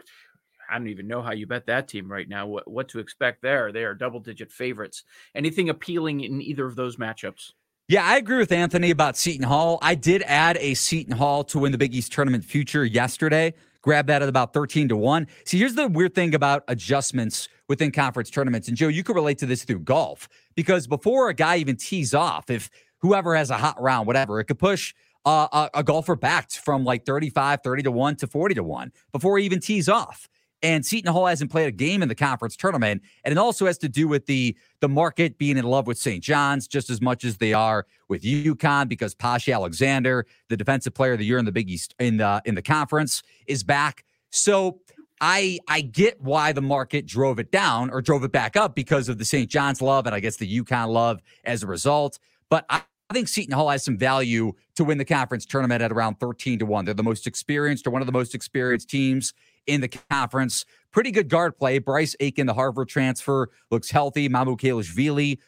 I 0.69 0.77
don't 0.77 0.87
even 0.87 1.07
know 1.07 1.21
how 1.21 1.31
you 1.31 1.47
bet 1.47 1.65
that 1.67 1.87
team 1.87 2.11
right 2.11 2.27
now. 2.27 2.45
What 2.47 2.69
what 2.69 2.89
to 2.89 2.99
expect 2.99 3.41
there? 3.41 3.71
They 3.71 3.83
are 3.83 3.95
double 3.95 4.19
digit 4.19 4.51
favorites. 4.51 5.03
Anything 5.33 5.69
appealing 5.69 6.21
in 6.21 6.41
either 6.41 6.65
of 6.65 6.75
those 6.75 6.97
matchups? 6.97 7.53
Yeah, 7.87 8.05
I 8.05 8.17
agree 8.17 8.37
with 8.37 8.51
Anthony 8.51 8.91
about 8.91 9.17
Seton 9.17 9.47
Hall. 9.47 9.79
I 9.81 9.95
did 9.95 10.21
add 10.27 10.57
a 10.57 10.75
Seton 10.75 11.15
Hall 11.15 11.43
to 11.45 11.57
win 11.57 11.71
the 11.71 11.77
Big 11.79 11.95
East 11.95 12.11
tournament 12.11 12.45
future 12.45 12.85
yesterday 12.85 13.55
Grab 13.81 14.07
that 14.07 14.21
at 14.21 14.29
about 14.29 14.53
13 14.53 14.89
to 14.89 14.97
1. 14.97 15.27
See, 15.45 15.57
here's 15.57 15.75
the 15.75 15.87
weird 15.87 16.13
thing 16.13 16.35
about 16.35 16.63
adjustments 16.67 17.47
within 17.67 17.91
conference 17.91 18.29
tournaments. 18.29 18.67
And 18.67 18.75
Joe, 18.75 18.89
you 18.89 19.03
could 19.03 19.15
relate 19.15 19.37
to 19.39 19.45
this 19.45 19.63
through 19.63 19.79
golf 19.79 20.27
because 20.55 20.87
before 20.87 21.29
a 21.29 21.33
guy 21.33 21.57
even 21.57 21.77
tees 21.77 22.13
off, 22.13 22.49
if 22.49 22.69
whoever 22.97 23.35
has 23.35 23.49
a 23.49 23.57
hot 23.57 23.81
round, 23.81 24.07
whatever, 24.07 24.39
it 24.39 24.45
could 24.45 24.59
push 24.59 24.93
uh, 25.25 25.47
a, 25.51 25.79
a 25.79 25.83
golfer 25.83 26.15
back 26.15 26.51
from 26.51 26.83
like 26.83 27.05
35, 27.05 27.61
30 27.63 27.83
to 27.83 27.91
1 27.91 28.15
to 28.17 28.27
40 28.27 28.55
to 28.55 28.63
1 28.63 28.91
before 29.11 29.37
he 29.37 29.45
even 29.45 29.59
tees 29.59 29.87
off. 29.87 30.27
And 30.61 30.85
Seton 30.85 31.11
Hall 31.11 31.25
hasn't 31.25 31.51
played 31.51 31.67
a 31.67 31.71
game 31.71 32.01
in 32.01 32.09
the 32.09 32.15
conference 32.15 32.55
tournament. 32.55 33.01
And 33.23 33.31
it 33.31 33.37
also 33.37 33.65
has 33.65 33.77
to 33.79 33.89
do 33.89 34.07
with 34.07 34.25
the 34.25 34.55
the 34.81 34.89
market 34.89 35.37
being 35.37 35.57
in 35.57 35.65
love 35.65 35.87
with 35.87 35.97
St. 35.97 36.23
John's 36.23 36.67
just 36.67 36.89
as 36.89 37.01
much 37.01 37.23
as 37.23 37.37
they 37.37 37.53
are 37.53 37.85
with 38.07 38.23
UConn 38.23 38.87
because 38.87 39.15
Posh 39.15 39.47
Alexander, 39.47 40.25
the 40.49 40.57
defensive 40.57 40.93
player 40.93 41.13
of 41.13 41.19
the 41.19 41.25
year 41.25 41.37
in 41.37 41.45
the 41.45 41.51
Big 41.51 41.69
East 41.69 41.95
in 41.99 42.17
the 42.17 42.41
in 42.45 42.55
the 42.55 42.61
conference, 42.61 43.23
is 43.47 43.63
back. 43.63 44.03
So 44.31 44.79
I 45.21 45.59
I 45.67 45.81
get 45.81 46.21
why 46.21 46.51
the 46.51 46.61
market 46.61 47.05
drove 47.05 47.39
it 47.39 47.51
down 47.51 47.89
or 47.89 48.01
drove 48.01 48.23
it 48.23 48.31
back 48.31 48.55
up 48.55 48.75
because 48.75 49.09
of 49.09 49.17
the 49.17 49.25
St. 49.25 49.49
John's 49.49 49.81
love 49.81 50.05
and 50.05 50.15
I 50.15 50.19
guess 50.19 50.37
the 50.37 50.61
UConn 50.61 50.89
love 50.89 51.21
as 51.45 51.63
a 51.63 51.67
result. 51.67 52.19
But 52.49 52.65
I, 52.69 52.81
I 53.09 53.13
think 53.13 53.27
Seton 53.27 53.53
Hall 53.53 53.69
has 53.69 53.83
some 53.83 53.97
value 53.97 54.53
to 54.75 54.83
win 54.83 54.99
the 54.99 55.05
conference 55.05 55.45
tournament 55.45 55.81
at 55.81 55.91
around 55.91 56.19
13 56.19 56.59
to 56.59 56.65
1. 56.65 56.85
They're 56.85 56.93
the 56.93 57.01
most 57.01 57.25
experienced 57.25 57.87
or 57.87 57.89
one 57.89 58.01
of 58.01 58.05
the 58.05 58.11
most 58.11 58.35
experienced 58.35 58.89
teams 58.89 59.33
in 59.69 59.81
the 59.81 59.87
conference. 59.87 60.65
Pretty 60.91 61.11
good 61.11 61.29
guard 61.29 61.57
play. 61.57 61.79
Bryce 61.79 62.15
Aiken, 62.19 62.47
the 62.47 62.53
Harvard 62.53 62.89
transfer, 62.89 63.49
looks 63.71 63.91
healthy. 63.91 64.27
Mamukelashvili. 64.27 65.39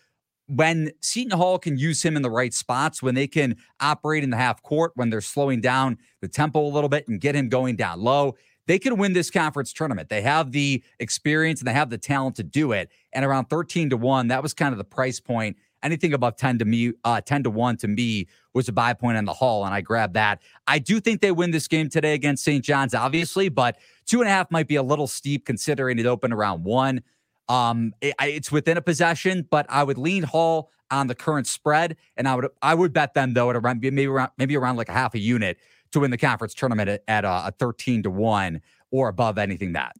When 0.48 0.92
Seton 1.02 1.38
Hall 1.38 1.58
can 1.58 1.78
use 1.78 2.04
him 2.04 2.16
in 2.16 2.22
the 2.22 2.30
right 2.30 2.54
spots, 2.54 3.02
when 3.02 3.16
they 3.16 3.28
can 3.28 3.56
operate 3.80 4.24
in 4.24 4.30
the 4.30 4.38
half 4.38 4.62
court, 4.62 4.92
when 4.96 5.10
they're 5.10 5.22
slowing 5.22 5.62
down 5.62 5.98
the 6.22 6.28
tempo 6.28 6.62
a 6.62 6.68
little 6.68 6.90
bit 6.90 7.08
and 7.08 7.22
get 7.22 7.36
him 7.36 7.48
going 7.48 7.78
down 7.78 8.02
low, 8.02 8.36
they 8.68 8.78
can 8.78 8.98
win 8.98 9.14
this 9.14 9.32
conference 9.32 9.74
tournament. 9.74 10.10
They 10.10 10.22
have 10.22 10.52
the 10.52 10.84
experience 11.00 11.62
and 11.62 11.68
they 11.68 11.74
have 11.74 11.90
the 11.90 11.98
talent 11.98 12.36
to 12.36 12.44
do 12.44 12.74
it. 12.74 12.90
And 13.14 13.26
around 13.26 13.46
13 13.46 13.90
to 13.92 13.98
1, 13.98 14.28
that 14.28 14.44
was 14.44 14.54
kind 14.54 14.74
of 14.74 14.78
the 14.78 14.84
price 14.84 15.20
point 15.20 15.58
anything 15.84 16.14
above 16.14 16.36
10 16.36 16.60
to 16.60 16.66
me, 16.66 16.94
uh, 17.04 17.22
10 17.22 17.44
to 17.44 17.50
1 17.50 17.78
to 17.78 17.88
me 17.88 18.28
was 18.54 18.68
a 18.68 18.72
buy 18.72 18.94
point 18.94 19.18
on 19.18 19.26
the 19.26 19.34
hall, 19.34 19.66
and 19.66 19.74
I 19.74 19.82
grabbed 19.82 20.14
that. 20.16 20.42
I 20.68 20.80
do 20.80 21.00
think 21.00 21.22
they 21.22 21.32
win 21.32 21.52
this 21.52 21.68
game 21.68 21.90
today 21.90 22.14
against 22.14 22.44
St. 22.44 22.64
John's, 22.64 22.94
obviously, 22.94 23.50
but 23.50 23.78
two 24.06 24.22
and 24.22 24.28
a 24.28 24.32
half 24.32 24.52
might 24.52 24.68
be 24.68 24.76
a 24.76 24.84
little 24.84 25.08
steep 25.08 25.46
considering 25.46 26.00
it 26.00 26.06
opened 26.06 26.34
around 26.34 26.64
one. 26.64 27.02
Um, 27.50 27.94
it, 28.02 28.16
it's 28.20 28.52
within 28.52 28.78
a 28.78 28.82
possession, 28.82 29.48
but 29.50 29.66
I 29.70 29.84
would 29.84 29.98
lean 29.98 30.24
Hall 30.24 30.72
on 30.90 31.08
the 31.08 31.16
current 31.16 31.48
spread, 31.48 31.98
and 32.18 32.28
I 32.28 32.36
would 32.36 32.48
I 32.62 32.76
would 32.76 32.94
bet 32.94 33.14
them 33.14 33.34
though 33.34 33.50
at 33.50 33.56
around 33.56 33.82
maybe 33.82 34.08
around 34.08 34.32
maybe 34.38 34.58
around 34.58 34.76
like 34.76 34.90
a 34.90 34.94
half 34.94 35.14
a 35.16 35.20
unit 35.20 35.58
to 35.92 36.00
win 36.02 36.12
the 36.12 36.18
conference 36.18 36.54
tournament 36.54 36.90
at, 36.90 37.04
at 37.08 37.26
a, 37.26 37.48
a 37.48 37.54
13 37.58 38.04
to 38.04 38.10
1 38.10 38.62
or 38.92 39.10
above 39.10 39.38
anything 39.38 39.74
that. 39.74 39.96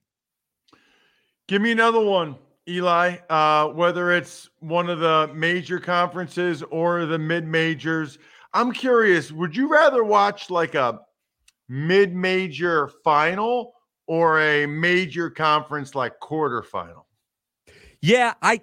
Give 1.48 1.62
me 1.62 1.72
another 1.72 2.00
one. 2.00 2.36
Eli, 2.70 3.18
uh, 3.30 3.68
whether 3.70 4.12
it's 4.12 4.50
one 4.60 4.90
of 4.90 5.00
the 5.00 5.32
major 5.34 5.80
conferences 5.80 6.64
or 6.64 7.06
the 7.06 7.18
mid 7.18 7.48
majors. 7.48 8.20
I'm 8.54 8.72
curious, 8.72 9.32
would 9.32 9.56
you 9.56 9.68
rather 9.68 10.04
watch 10.04 10.50
like 10.50 10.76
a 10.76 11.00
mid 11.70 12.14
major 12.14 12.90
final 13.04 13.74
or 14.08 14.42
a 14.42 14.66
major 14.66 15.30
conference 15.30 15.96
like 15.96 16.20
quarterfinal? 16.22 17.06
Yeah, 18.02 18.34
I 18.42 18.62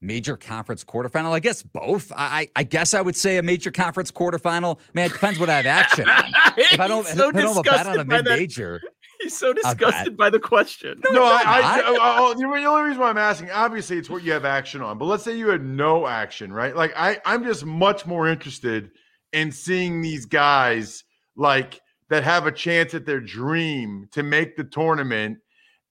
major 0.00 0.36
conference 0.36 0.84
quarterfinal. 0.84 1.32
I 1.32 1.40
guess 1.40 1.62
both. 1.62 2.12
I 2.16 2.48
I 2.56 2.64
guess 2.64 2.94
I 2.94 3.00
would 3.00 3.16
say 3.16 3.38
a 3.38 3.42
major 3.42 3.70
conference 3.70 4.10
quarterfinal. 4.10 4.78
Man, 4.92 5.06
it 5.06 5.12
depends 5.12 5.38
what 5.38 5.48
I 5.50 5.56
have 5.56 5.66
action. 5.66 6.06
if 6.56 6.80
I 6.80 6.88
don't, 6.88 7.06
so 7.06 7.28
if 7.28 7.36
I 7.36 7.42
don't 7.42 7.56
have 7.56 7.58
a 7.58 7.62
bet 7.62 7.86
on 7.86 7.98
a 7.98 8.04
mid 8.04 8.24
major. 8.24 8.80
He's 9.20 9.36
so 9.36 9.52
disgusted 9.52 10.16
by 10.16 10.30
the 10.30 10.38
question. 10.38 11.00
No, 11.04 11.10
no 11.10 11.24
I, 11.24 11.42
I, 11.44 11.60
I, 11.60 11.82
oh, 11.84 11.98
oh, 12.00 12.30
I, 12.32 12.34
the 12.34 12.44
only 12.66 12.82
reason 12.82 13.00
why 13.00 13.10
I'm 13.10 13.18
asking, 13.18 13.50
obviously, 13.50 13.98
it's 13.98 14.08
what 14.08 14.22
you 14.22 14.32
have 14.32 14.44
action 14.44 14.80
on. 14.80 14.96
But 14.98 15.06
let's 15.06 15.22
say 15.22 15.36
you 15.36 15.48
had 15.48 15.64
no 15.64 16.06
action, 16.06 16.52
right? 16.52 16.74
Like 16.74 16.92
I, 16.96 17.18
I'm 17.26 17.44
just 17.44 17.66
much 17.66 18.06
more 18.06 18.28
interested 18.28 18.90
in 19.32 19.52
seeing 19.52 20.00
these 20.00 20.24
guys 20.24 21.04
like 21.36 21.80
that 22.08 22.24
have 22.24 22.46
a 22.46 22.52
chance 22.52 22.94
at 22.94 23.06
their 23.06 23.20
dream 23.20 24.08
to 24.12 24.22
make 24.22 24.56
the 24.56 24.64
tournament, 24.64 25.38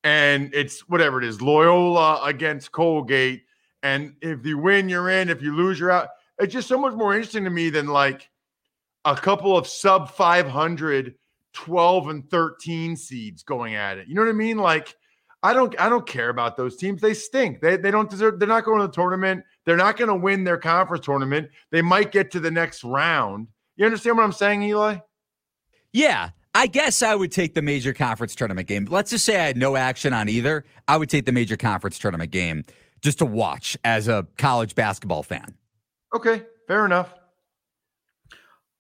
and 0.04 0.54
it's 0.54 0.88
whatever 0.90 1.22
it 1.22 1.26
is, 1.26 1.42
Loyola 1.42 2.24
against 2.24 2.72
Colgate, 2.72 3.44
and 3.84 4.16
if 4.22 4.46
you 4.46 4.58
win, 4.58 4.90
you're 4.90 5.10
in. 5.10 5.30
If 5.30 5.42
you 5.42 5.56
lose, 5.56 5.80
you're 5.80 5.92
out. 5.92 6.10
It's 6.40 6.54
just 6.54 6.68
so 6.68 6.80
much 6.80 6.94
more 6.94 7.14
interesting 7.14 7.44
to 7.44 7.50
me 7.50 7.70
than 7.70 7.88
like 7.88 8.30
a 9.06 9.16
couple 9.16 9.58
of 9.58 9.68
sub 9.68 10.10
500 10.12 11.16
12 11.54 12.08
and 12.10 12.30
13 12.30 12.96
seeds 12.96 13.44
going 13.44 13.76
at 13.76 13.98
it. 13.98 14.08
You 14.08 14.16
know 14.16 14.22
what 14.22 14.30
I 14.30 14.34
mean? 14.34 14.58
Like 14.58 14.96
I 15.42 15.54
don't 15.54 15.80
I 15.80 15.90
don't 15.90 16.06
care 16.06 16.30
about 16.30 16.58
those 16.58 16.76
teams. 16.76 17.02
They 17.02 17.14
stink. 17.14 17.62
They 17.62 17.78
they 17.78 17.92
don't 17.92 18.10
deserve 18.10 18.40
they're 18.40 18.48
not 18.48 18.66
going 18.66 18.82
to 18.82 18.88
the 18.88 18.94
tournament. 18.94 19.44
They're 19.66 19.78
not 19.78 19.98
going 19.98 20.10
to 20.10 20.16
win 20.16 20.44
their 20.44 20.58
conference 20.58 21.06
tournament. 21.06 21.50
They 21.72 21.82
might 21.82 22.12
get 22.12 22.32
to 22.32 22.40
the 22.40 22.52
next 22.52 22.84
round. 22.84 23.48
You 23.76 23.86
understand 23.86 24.18
what 24.18 24.24
I'm 24.24 24.32
saying, 24.34 24.64
Eli? 24.64 24.98
Yeah. 25.94 26.32
I 26.56 26.68
guess 26.68 27.04
I 27.04 27.14
would 27.14 27.32
take 27.32 27.54
the 27.54 27.62
major 27.62 27.94
conference 27.94 28.36
tournament 28.36 28.68
game. 28.68 28.86
Let's 28.90 29.12
just 29.12 29.24
say 29.24 29.40
I 29.40 29.46
had 29.46 29.56
no 29.56 29.76
action 29.76 30.14
on 30.14 30.28
either. 30.28 30.66
I 30.88 30.98
would 30.98 31.10
take 31.10 31.26
the 31.26 31.32
major 31.32 31.56
conference 31.56 32.00
tournament 32.00 32.32
game 32.32 32.66
just 33.02 33.20
to 33.20 33.26
watch 33.26 33.78
as 33.84 34.08
a 34.08 34.28
college 34.38 34.76
basketball 34.76 35.24
fan. 35.24 35.56
Okay, 36.14 36.44
fair 36.68 36.86
enough. 36.86 37.14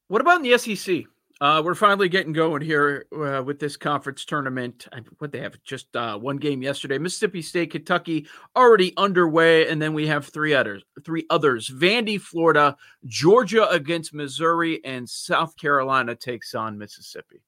What 0.08 0.22
about 0.22 0.44
in 0.44 0.52
the 0.52 0.58
SEC? 0.58 1.06
Uh, 1.42 1.62
we're 1.64 1.76
finally 1.76 2.10
getting 2.10 2.34
going 2.34 2.62
here 2.62 3.06
uh, 3.16 3.42
with 3.42 3.60
this 3.60 3.78
conference 3.78 4.26
tournament. 4.26 4.88
What 5.20 5.32
they 5.32 5.40
have 5.40 5.56
just 5.64 5.96
uh, 5.96 6.18
one 6.18 6.36
game 6.36 6.62
yesterday. 6.62 6.98
Mississippi 6.98 7.42
State, 7.42 7.72
Kentucky 7.72 8.28
already 8.58 8.94
underway, 8.98 9.70
and 9.70 9.82
then 9.82 9.94
we 9.94 10.06
have 10.08 10.26
three 10.26 10.54
others. 10.54 10.84
Three 11.06 11.26
others: 11.30 11.70
Vandy, 11.70 12.20
Florida, 12.20 12.76
Georgia 13.06 13.70
against 13.70 14.14
Missouri, 14.14 14.84
and 14.84 15.10
South 15.10 15.56
Carolina 15.56 16.14
takes 16.14 16.54
on 16.54 16.78
Mississippi. 16.78 17.42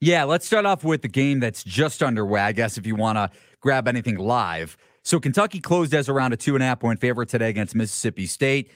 Yeah, 0.00 0.24
let's 0.24 0.46
start 0.46 0.66
off 0.66 0.84
with 0.84 1.00
the 1.00 1.08
game 1.08 1.40
that's 1.40 1.64
just 1.64 2.02
underway. 2.02 2.42
I 2.42 2.52
guess 2.52 2.76
if 2.76 2.86
you 2.86 2.94
want 2.94 3.16
to 3.16 3.30
grab 3.60 3.88
anything 3.88 4.16
live. 4.16 4.76
So 5.02 5.18
Kentucky 5.18 5.60
closed 5.60 5.94
as 5.94 6.10
around 6.10 6.34
a 6.34 6.36
two 6.36 6.54
and 6.56 6.62
a 6.62 6.66
half 6.66 6.80
point 6.80 7.00
favorite 7.00 7.30
today 7.30 7.48
against 7.48 7.74
Mississippi 7.74 8.26
State 8.26 8.70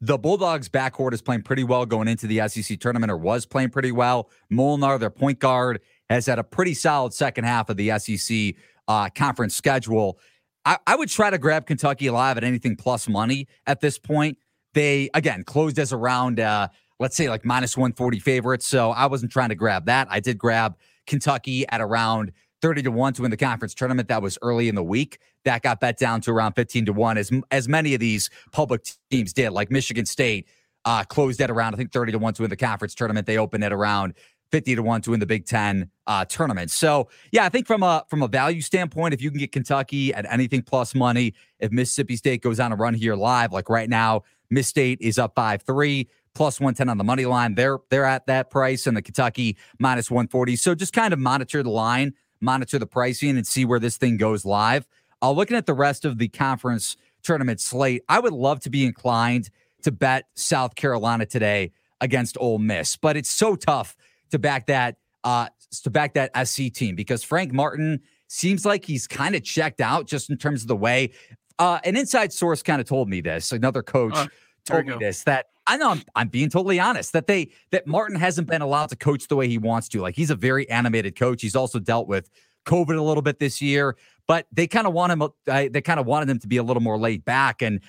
the 0.00 0.18
Bulldogs 0.18 0.68
backcourt 0.68 1.12
is 1.12 1.22
playing 1.22 1.42
pretty 1.42 1.64
well 1.64 1.86
going 1.86 2.08
into 2.08 2.26
the 2.26 2.46
SEC 2.48 2.78
tournament 2.78 3.10
or 3.10 3.16
was 3.16 3.46
playing 3.46 3.70
pretty 3.70 3.92
well. 3.92 4.30
Molinar, 4.52 4.98
their 4.98 5.10
point 5.10 5.38
guard, 5.38 5.80
has 6.08 6.26
had 6.26 6.38
a 6.38 6.44
pretty 6.44 6.74
solid 6.74 7.12
second 7.12 7.44
half 7.44 7.68
of 7.68 7.76
the 7.76 7.98
SEC 7.98 8.54
uh, 8.86 9.08
conference 9.14 9.56
schedule. 9.56 10.18
I, 10.64 10.78
I, 10.86 10.94
would 10.94 11.08
try 11.08 11.30
to 11.30 11.38
grab 11.38 11.66
Kentucky 11.66 12.10
live 12.10 12.36
at 12.36 12.44
anything 12.44 12.76
plus 12.76 13.08
money 13.08 13.48
at 13.66 13.80
this 13.80 13.98
point. 13.98 14.38
They, 14.74 15.10
again, 15.14 15.42
closed 15.42 15.78
as 15.78 15.92
around, 15.92 16.38
uh, 16.38 16.68
let's 17.00 17.16
say, 17.16 17.28
like 17.28 17.44
minus 17.44 17.76
140 17.76 18.20
favorites. 18.20 18.66
So 18.66 18.90
I 18.90 19.06
wasn't 19.06 19.32
trying 19.32 19.48
to 19.48 19.54
grab 19.56 19.86
that. 19.86 20.06
I 20.10 20.20
did 20.20 20.38
grab 20.38 20.76
Kentucky 21.06 21.66
at 21.68 21.80
around 21.80 22.32
30 22.62 22.82
to 22.82 22.90
1 22.90 23.14
to 23.14 23.22
win 23.22 23.30
the 23.30 23.36
conference 23.36 23.74
tournament. 23.74 24.08
That 24.08 24.22
was 24.22 24.38
early 24.40 24.68
in 24.68 24.74
the 24.74 24.82
week. 24.82 25.18
That 25.44 25.62
got 25.62 25.80
bet 25.80 25.98
down 25.98 26.20
to 26.22 26.30
around 26.30 26.54
15 26.54 26.86
to 26.86 26.92
1, 26.92 27.18
as, 27.18 27.30
as 27.50 27.68
many 27.68 27.92
of 27.92 28.00
these 28.00 28.30
public 28.52 28.86
teams 29.10 29.32
did, 29.32 29.50
like 29.50 29.70
Michigan 29.70 30.06
State 30.06 30.48
uh, 30.84 31.04
closed 31.04 31.40
at 31.40 31.50
around, 31.50 31.74
I 31.74 31.76
think, 31.76 31.92
30 31.92 32.12
to 32.12 32.18
1 32.18 32.34
to 32.34 32.42
win 32.42 32.50
the 32.50 32.56
conference 32.56 32.94
tournament. 32.94 33.26
They 33.26 33.36
opened 33.36 33.64
at 33.64 33.72
around 33.72 34.14
50 34.52 34.76
to 34.76 34.82
1 34.82 35.02
to 35.02 35.10
win 35.10 35.20
the 35.20 35.26
Big 35.26 35.46
Ten 35.46 35.90
uh, 36.06 36.24
tournament. 36.24 36.70
So, 36.70 37.08
yeah, 37.32 37.44
I 37.44 37.48
think 37.48 37.66
from 37.66 37.82
a 37.82 38.04
from 38.08 38.22
a 38.22 38.28
value 38.28 38.60
standpoint, 38.60 39.14
if 39.14 39.22
you 39.22 39.30
can 39.30 39.38
get 39.38 39.50
Kentucky 39.50 40.12
at 40.14 40.30
anything 40.30 40.62
plus 40.62 40.94
money, 40.94 41.34
if 41.58 41.72
Mississippi 41.72 42.16
State 42.16 42.42
goes 42.42 42.60
on 42.60 42.70
a 42.72 42.76
run 42.76 42.94
here 42.94 43.14
live, 43.14 43.52
like 43.52 43.68
right 43.68 43.88
now, 43.88 44.22
Miss 44.50 44.68
State 44.68 44.98
is 45.00 45.18
up 45.18 45.34
5 45.34 45.62
3 45.62 46.08
plus 46.34 46.60
110 46.60 46.88
on 46.88 46.98
the 46.98 47.04
money 47.04 47.24
line. 47.24 47.54
They're 47.54 47.78
they're 47.90 48.04
at 48.04 48.26
that 48.26 48.50
price 48.50 48.86
and 48.86 48.96
the 48.96 49.02
Kentucky 49.02 49.56
minus 49.78 50.10
140. 50.10 50.56
So 50.56 50.74
just 50.74 50.92
kind 50.92 51.12
of 51.12 51.18
monitor 51.18 51.62
the 51.62 51.70
line 51.70 52.14
monitor 52.42 52.78
the 52.78 52.86
pricing 52.86 53.36
and 53.36 53.46
see 53.46 53.64
where 53.64 53.78
this 53.78 53.96
thing 53.96 54.16
goes 54.16 54.44
live. 54.44 54.86
Uh, 55.22 55.30
looking 55.30 55.56
at 55.56 55.66
the 55.66 55.74
rest 55.74 56.04
of 56.04 56.18
the 56.18 56.28
conference 56.28 56.96
tournament 57.22 57.60
slate, 57.60 58.02
I 58.08 58.18
would 58.18 58.32
love 58.32 58.60
to 58.60 58.70
be 58.70 58.84
inclined 58.84 59.50
to 59.82 59.92
bet 59.92 60.24
South 60.34 60.74
Carolina 60.74 61.26
today 61.26 61.72
against 62.00 62.36
Ole 62.40 62.58
Miss, 62.58 62.96
but 62.96 63.16
it's 63.16 63.30
so 63.30 63.54
tough 63.54 63.96
to 64.30 64.38
back 64.38 64.66
that 64.66 64.96
uh, 65.24 65.48
to 65.84 65.90
back 65.90 66.14
that 66.14 66.30
SC 66.46 66.72
team 66.72 66.96
because 66.96 67.22
Frank 67.22 67.52
Martin 67.52 68.00
seems 68.26 68.66
like 68.66 68.84
he's 68.84 69.06
kind 69.06 69.34
of 69.34 69.44
checked 69.44 69.80
out 69.80 70.06
just 70.06 70.30
in 70.30 70.36
terms 70.36 70.62
of 70.62 70.68
the 70.68 70.76
way. 70.76 71.12
Uh, 71.58 71.78
an 71.84 71.96
inside 71.96 72.32
source 72.32 72.62
kind 72.62 72.80
of 72.80 72.86
told 72.86 73.08
me 73.08 73.20
this. 73.20 73.52
Another 73.52 73.82
coach 73.82 74.16
uh, 74.16 74.26
told 74.64 74.86
me 74.86 74.96
this 74.98 75.22
that 75.24 75.46
I 75.66 75.76
know 75.76 75.90
I'm, 75.90 76.02
I'm 76.14 76.28
being 76.28 76.50
totally 76.50 76.80
honest 76.80 77.12
that 77.12 77.26
they 77.26 77.50
that 77.70 77.86
Martin 77.86 78.16
hasn't 78.16 78.48
been 78.48 78.62
allowed 78.62 78.88
to 78.90 78.96
coach 78.96 79.28
the 79.28 79.36
way 79.36 79.48
he 79.48 79.58
wants 79.58 79.88
to. 79.90 80.00
Like 80.00 80.16
he's 80.16 80.30
a 80.30 80.34
very 80.34 80.68
animated 80.68 81.16
coach. 81.16 81.42
He's 81.42 81.56
also 81.56 81.78
dealt 81.78 82.08
with 82.08 82.28
COVID 82.66 82.96
a 82.96 83.02
little 83.02 83.22
bit 83.22 83.38
this 83.38 83.62
year, 83.62 83.96
but 84.26 84.46
they 84.52 84.66
kind 84.66 84.86
of 84.86 84.92
want 84.92 85.12
him. 85.12 85.22
Uh, 85.22 85.30
they 85.46 85.80
kind 85.80 86.00
of 86.00 86.06
wanted 86.06 86.30
him 86.30 86.38
to 86.40 86.48
be 86.48 86.56
a 86.56 86.62
little 86.62 86.82
more 86.82 86.98
laid 86.98 87.24
back, 87.24 87.62
and 87.62 87.80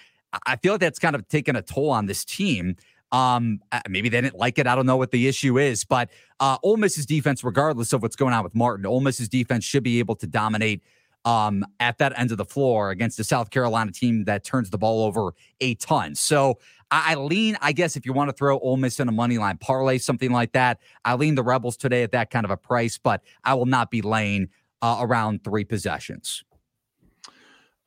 I 0.45 0.55
feel 0.57 0.73
like 0.73 0.81
that's 0.81 0.99
kind 0.99 1.15
of 1.15 1.27
taken 1.27 1.55
a 1.55 1.61
toll 1.61 1.89
on 1.89 2.05
this 2.05 2.25
team. 2.25 2.75
Um, 3.11 3.59
maybe 3.87 4.09
they 4.09 4.21
didn't 4.21 4.39
like 4.39 4.57
it. 4.57 4.65
I 4.65 4.73
don't 4.73 4.87
know 4.87 4.97
what 4.97 5.11
the 5.11 5.27
issue 5.27 5.59
is, 5.59 5.83
but 5.83 6.09
uh, 6.39 6.57
Ole 6.63 6.77
Miss's 6.77 7.05
defense, 7.05 7.43
regardless 7.43 7.93
of 7.93 8.01
what's 8.01 8.15
going 8.15 8.33
on 8.33 8.43
with 8.43 8.55
Martin, 8.55 8.87
Ole 8.87 9.01
Miss's 9.01 9.29
defense 9.29 9.63
should 9.63 9.83
be 9.83 9.99
able 9.99 10.15
to 10.15 10.25
dominate 10.25 10.81
um, 11.25 11.65
at 11.79 11.97
that 11.99 12.17
end 12.17 12.31
of 12.31 12.37
the 12.37 12.45
floor 12.45 12.91
against 12.91 13.19
a 13.19 13.23
South 13.23 13.49
Carolina 13.49 13.91
team 13.91 14.25
that 14.25 14.43
turns 14.43 14.69
the 14.69 14.77
ball 14.77 15.03
over 15.03 15.33
a 15.61 15.75
ton. 15.75 16.15
So 16.15 16.59
I, 16.91 17.13
I 17.13 17.15
lean, 17.15 17.57
I 17.61 17.71
guess, 17.71 17.95
if 17.95 18.05
you 18.05 18.13
want 18.13 18.29
to 18.29 18.33
throw 18.33 18.59
Ole 18.59 18.77
Miss 18.77 18.99
in 18.99 19.07
a 19.07 19.11
money 19.11 19.37
line 19.37 19.57
parlay, 19.57 19.97
something 19.97 20.31
like 20.31 20.51
that, 20.53 20.79
I 21.05 21.15
lean 21.15 21.35
the 21.35 21.43
Rebels 21.43 21.77
today 21.77 22.03
at 22.03 22.11
that 22.11 22.29
kind 22.29 22.45
of 22.45 22.51
a 22.51 22.57
price, 22.57 22.97
but 22.97 23.21
I 23.43 23.53
will 23.53 23.65
not 23.65 23.89
be 23.89 24.01
laying 24.01 24.49
uh, 24.81 24.97
around 24.99 25.43
three 25.43 25.63
possessions. 25.63 26.43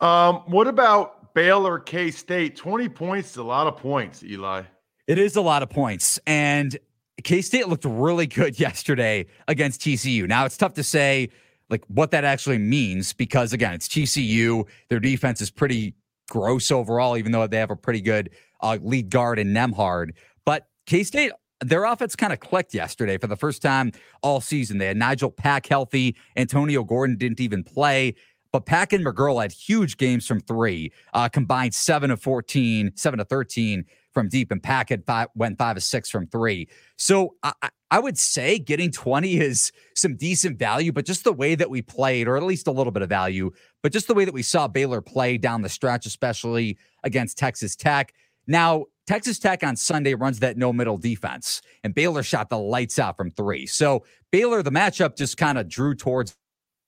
Um, 0.01 0.37
what 0.47 0.67
about 0.67 1.35
Baylor 1.35 1.79
K 1.79 2.11
State? 2.11 2.57
20 2.57 2.89
points 2.89 3.31
is 3.31 3.37
a 3.37 3.43
lot 3.43 3.67
of 3.67 3.77
points, 3.77 4.23
Eli. 4.23 4.63
It 5.07 5.19
is 5.19 5.37
a 5.37 5.41
lot 5.41 5.63
of 5.63 5.71
points. 5.71 6.19
And 6.27 6.77
K 7.23 7.43
State 7.43 7.69
looked 7.69 7.85
really 7.85 8.27
good 8.27 8.59
yesterday 8.61 9.27
against 9.47 9.81
TCU. 9.83 10.27
Now, 10.27 10.45
it's 10.47 10.57
tough 10.57 10.75
to 10.75 10.83
say 10.83 11.31
like 11.71 11.83
what 11.89 12.11
that 12.13 12.25
actually 12.25 12.59
means 12.59 13.13
because, 13.13 13.53
again, 13.53 13.75
it's 13.75 13.89
TCU. 13.89 14.67
Their 14.89 15.01
defense 15.01 15.41
is 15.41 15.51
pretty 15.51 15.95
gross 16.29 16.71
overall, 16.71 17.17
even 17.17 17.33
though 17.33 17.47
they 17.47 17.59
have 17.59 17.71
a 17.71 17.77
pretty 17.77 18.01
good 18.01 18.31
uh, 18.61 18.79
lead 18.83 19.11
guard 19.11 19.39
in 19.39 19.49
Nembhard. 19.49 20.11
But 20.45 20.69
K 20.87 21.03
State, 21.03 21.33
their 21.61 21.85
offense 21.85 22.15
kind 22.15 22.33
of 22.33 22.41
clicked 22.41 22.75
yesterday 22.75 23.19
for 23.19 23.27
the 23.27 23.37
first 23.37 23.63
time 23.63 23.93
all 24.23 24.41
season. 24.41 24.79
They 24.79 24.87
had 24.87 24.97
Nigel 24.97 25.31
Pack 25.31 25.67
healthy. 25.67 26.17
Antonio 26.37 26.85
Gordon 26.85 27.17
didn't 27.17 27.41
even 27.41 27.65
play. 27.65 28.15
But 28.53 28.65
Pack 28.65 28.93
and 28.93 29.05
McGuirl 29.05 29.43
had 29.43 29.53
huge 29.53 29.97
games 29.97 30.27
from 30.27 30.41
three, 30.41 30.93
uh, 31.13 31.29
combined 31.29 31.75
seven 31.75 32.11
of 32.11 32.23
14, 32.23 32.93
seven 32.95 33.19
to 33.19 33.25
13 33.25 33.85
from 34.15 34.29
deep, 34.29 34.51
and 34.51 34.63
Packett 34.63 35.05
five, 35.05 35.29
went 35.35 35.59
five 35.59 35.77
of 35.77 35.83
six 35.83 36.09
from 36.09 36.27
three. 36.29 36.69
So 36.97 37.35
I, 37.43 37.53
I 37.91 38.01
would 38.01 38.19
say 38.19 38.59
getting 38.59 38.91
20 38.91 39.39
is 39.39 39.71
some 39.95 40.17
decent 40.17 40.59
value, 40.59 40.93
but 40.93 41.07
just 41.07 41.25
the 41.25 41.33
way 41.33 41.55
that 41.55 41.71
we 41.71 41.83
played, 41.83 42.27
or 42.27 42.37
at 42.37 42.43
least 42.43 42.67
a 42.67 42.73
little 42.73 42.91
bit 42.91 43.03
of 43.03 43.09
value, 43.09 43.53
but 43.83 43.93
just 43.93 44.09
the 44.09 44.15
way 44.15 44.25
that 44.25 44.35
we 44.35 44.43
saw 44.43 44.67
Baylor 44.67 45.01
play 45.01 45.39
down 45.39 45.63
the 45.63 45.69
stretch, 45.69 46.05
especially 46.07 46.79
against 47.05 47.39
Texas 47.39 47.77
Tech. 47.77 48.13
Now, 48.49 48.87
Texas 49.07 49.39
Tech 49.39 49.63
on 49.63 49.77
Sunday 49.77 50.15
runs 50.15 50.41
that 50.41 50.57
no 50.57 50.73
middle 50.73 50.99
defense, 50.99 51.63
and 51.85 51.95
Baylor 51.95 52.25
shot 52.25 52.51
the 52.51 52.59
lights 52.59 52.99
out 52.99 53.17
from 53.17 53.31
three. 53.31 53.67
So 53.67 54.05
Baylor, 54.33 54.63
the 54.63 54.73
matchup 54.73 55.17
just 55.17 55.37
kind 55.37 55.57
of 55.57 55.69
drew 55.69 55.95
towards 55.95 56.37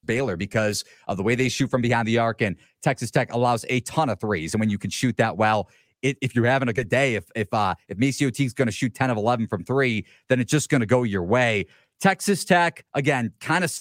Baylor 0.04 0.36
because 0.36 0.84
of 1.06 1.16
the 1.16 1.22
way 1.22 1.36
they 1.36 1.48
shoot 1.48 1.70
from 1.70 1.80
behind 1.80 2.08
the 2.08 2.18
arc, 2.18 2.42
and 2.42 2.56
Texas 2.82 3.12
Tech 3.12 3.32
allows 3.32 3.64
a 3.68 3.80
ton 3.80 4.08
of 4.08 4.20
threes. 4.20 4.54
And 4.54 4.60
when 4.60 4.70
you 4.70 4.78
can 4.78 4.90
shoot 4.90 5.16
that 5.18 5.36
well, 5.36 5.68
if 6.02 6.34
you're 6.34 6.46
having 6.46 6.68
a 6.68 6.72
good 6.72 6.88
day, 6.88 7.14
if 7.14 7.24
if 7.34 7.52
uh, 7.52 7.74
if 7.88 7.98
MaCio 7.98 8.32
Teague's 8.32 8.54
going 8.54 8.66
to 8.66 8.72
shoot 8.72 8.94
10 8.94 9.10
of 9.10 9.16
11 9.16 9.46
from 9.48 9.64
three, 9.64 10.06
then 10.28 10.40
it's 10.40 10.50
just 10.50 10.68
going 10.68 10.80
to 10.80 10.86
go 10.86 11.02
your 11.02 11.22
way. 11.22 11.66
Texas 12.00 12.44
Tech, 12.44 12.84
again, 12.94 13.32
kind 13.40 13.64
of 13.64 13.76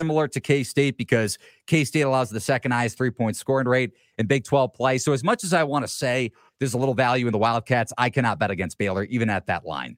similar 0.00 0.28
to 0.28 0.40
K 0.40 0.62
State 0.62 0.98
because 0.98 1.38
K 1.66 1.84
State 1.84 2.02
allows 2.02 2.30
the 2.30 2.40
second 2.40 2.72
highest 2.72 2.96
three 2.96 3.10
point 3.10 3.36
scoring 3.36 3.68
rate 3.68 3.92
in 4.18 4.26
Big 4.26 4.44
12 4.44 4.72
play. 4.74 4.98
So, 4.98 5.12
as 5.12 5.24
much 5.24 5.44
as 5.44 5.52
I 5.52 5.64
want 5.64 5.84
to 5.84 5.88
say 5.88 6.32
there's 6.58 6.74
a 6.74 6.78
little 6.78 6.94
value 6.94 7.26
in 7.26 7.32
the 7.32 7.38
Wildcats, 7.38 7.92
I 7.98 8.10
cannot 8.10 8.38
bet 8.38 8.50
against 8.50 8.78
Baylor, 8.78 9.04
even 9.04 9.30
at 9.30 9.46
that 9.46 9.64
line. 9.64 9.96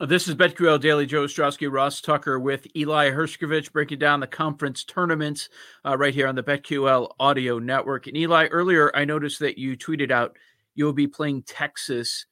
This 0.00 0.28
is 0.28 0.36
BetQL 0.36 0.80
Daily. 0.80 1.06
Joe 1.06 1.24
Ostrowski, 1.24 1.68
Ross 1.72 2.00
Tucker 2.00 2.38
with 2.38 2.68
Eli 2.76 3.10
Hershkovich 3.10 3.72
breaking 3.72 3.98
down 3.98 4.20
the 4.20 4.28
conference 4.28 4.84
tournaments 4.84 5.48
uh, 5.84 5.98
right 5.98 6.14
here 6.14 6.28
on 6.28 6.36
the 6.36 6.42
BetQL 6.44 7.14
Audio 7.18 7.58
Network. 7.58 8.06
And 8.06 8.16
Eli, 8.16 8.46
earlier 8.46 8.92
I 8.94 9.04
noticed 9.04 9.40
that 9.40 9.58
you 9.58 9.76
tweeted 9.76 10.12
out 10.12 10.36
you'll 10.78 10.92
be 10.92 11.08
playing 11.08 11.42
Texas 11.42 12.24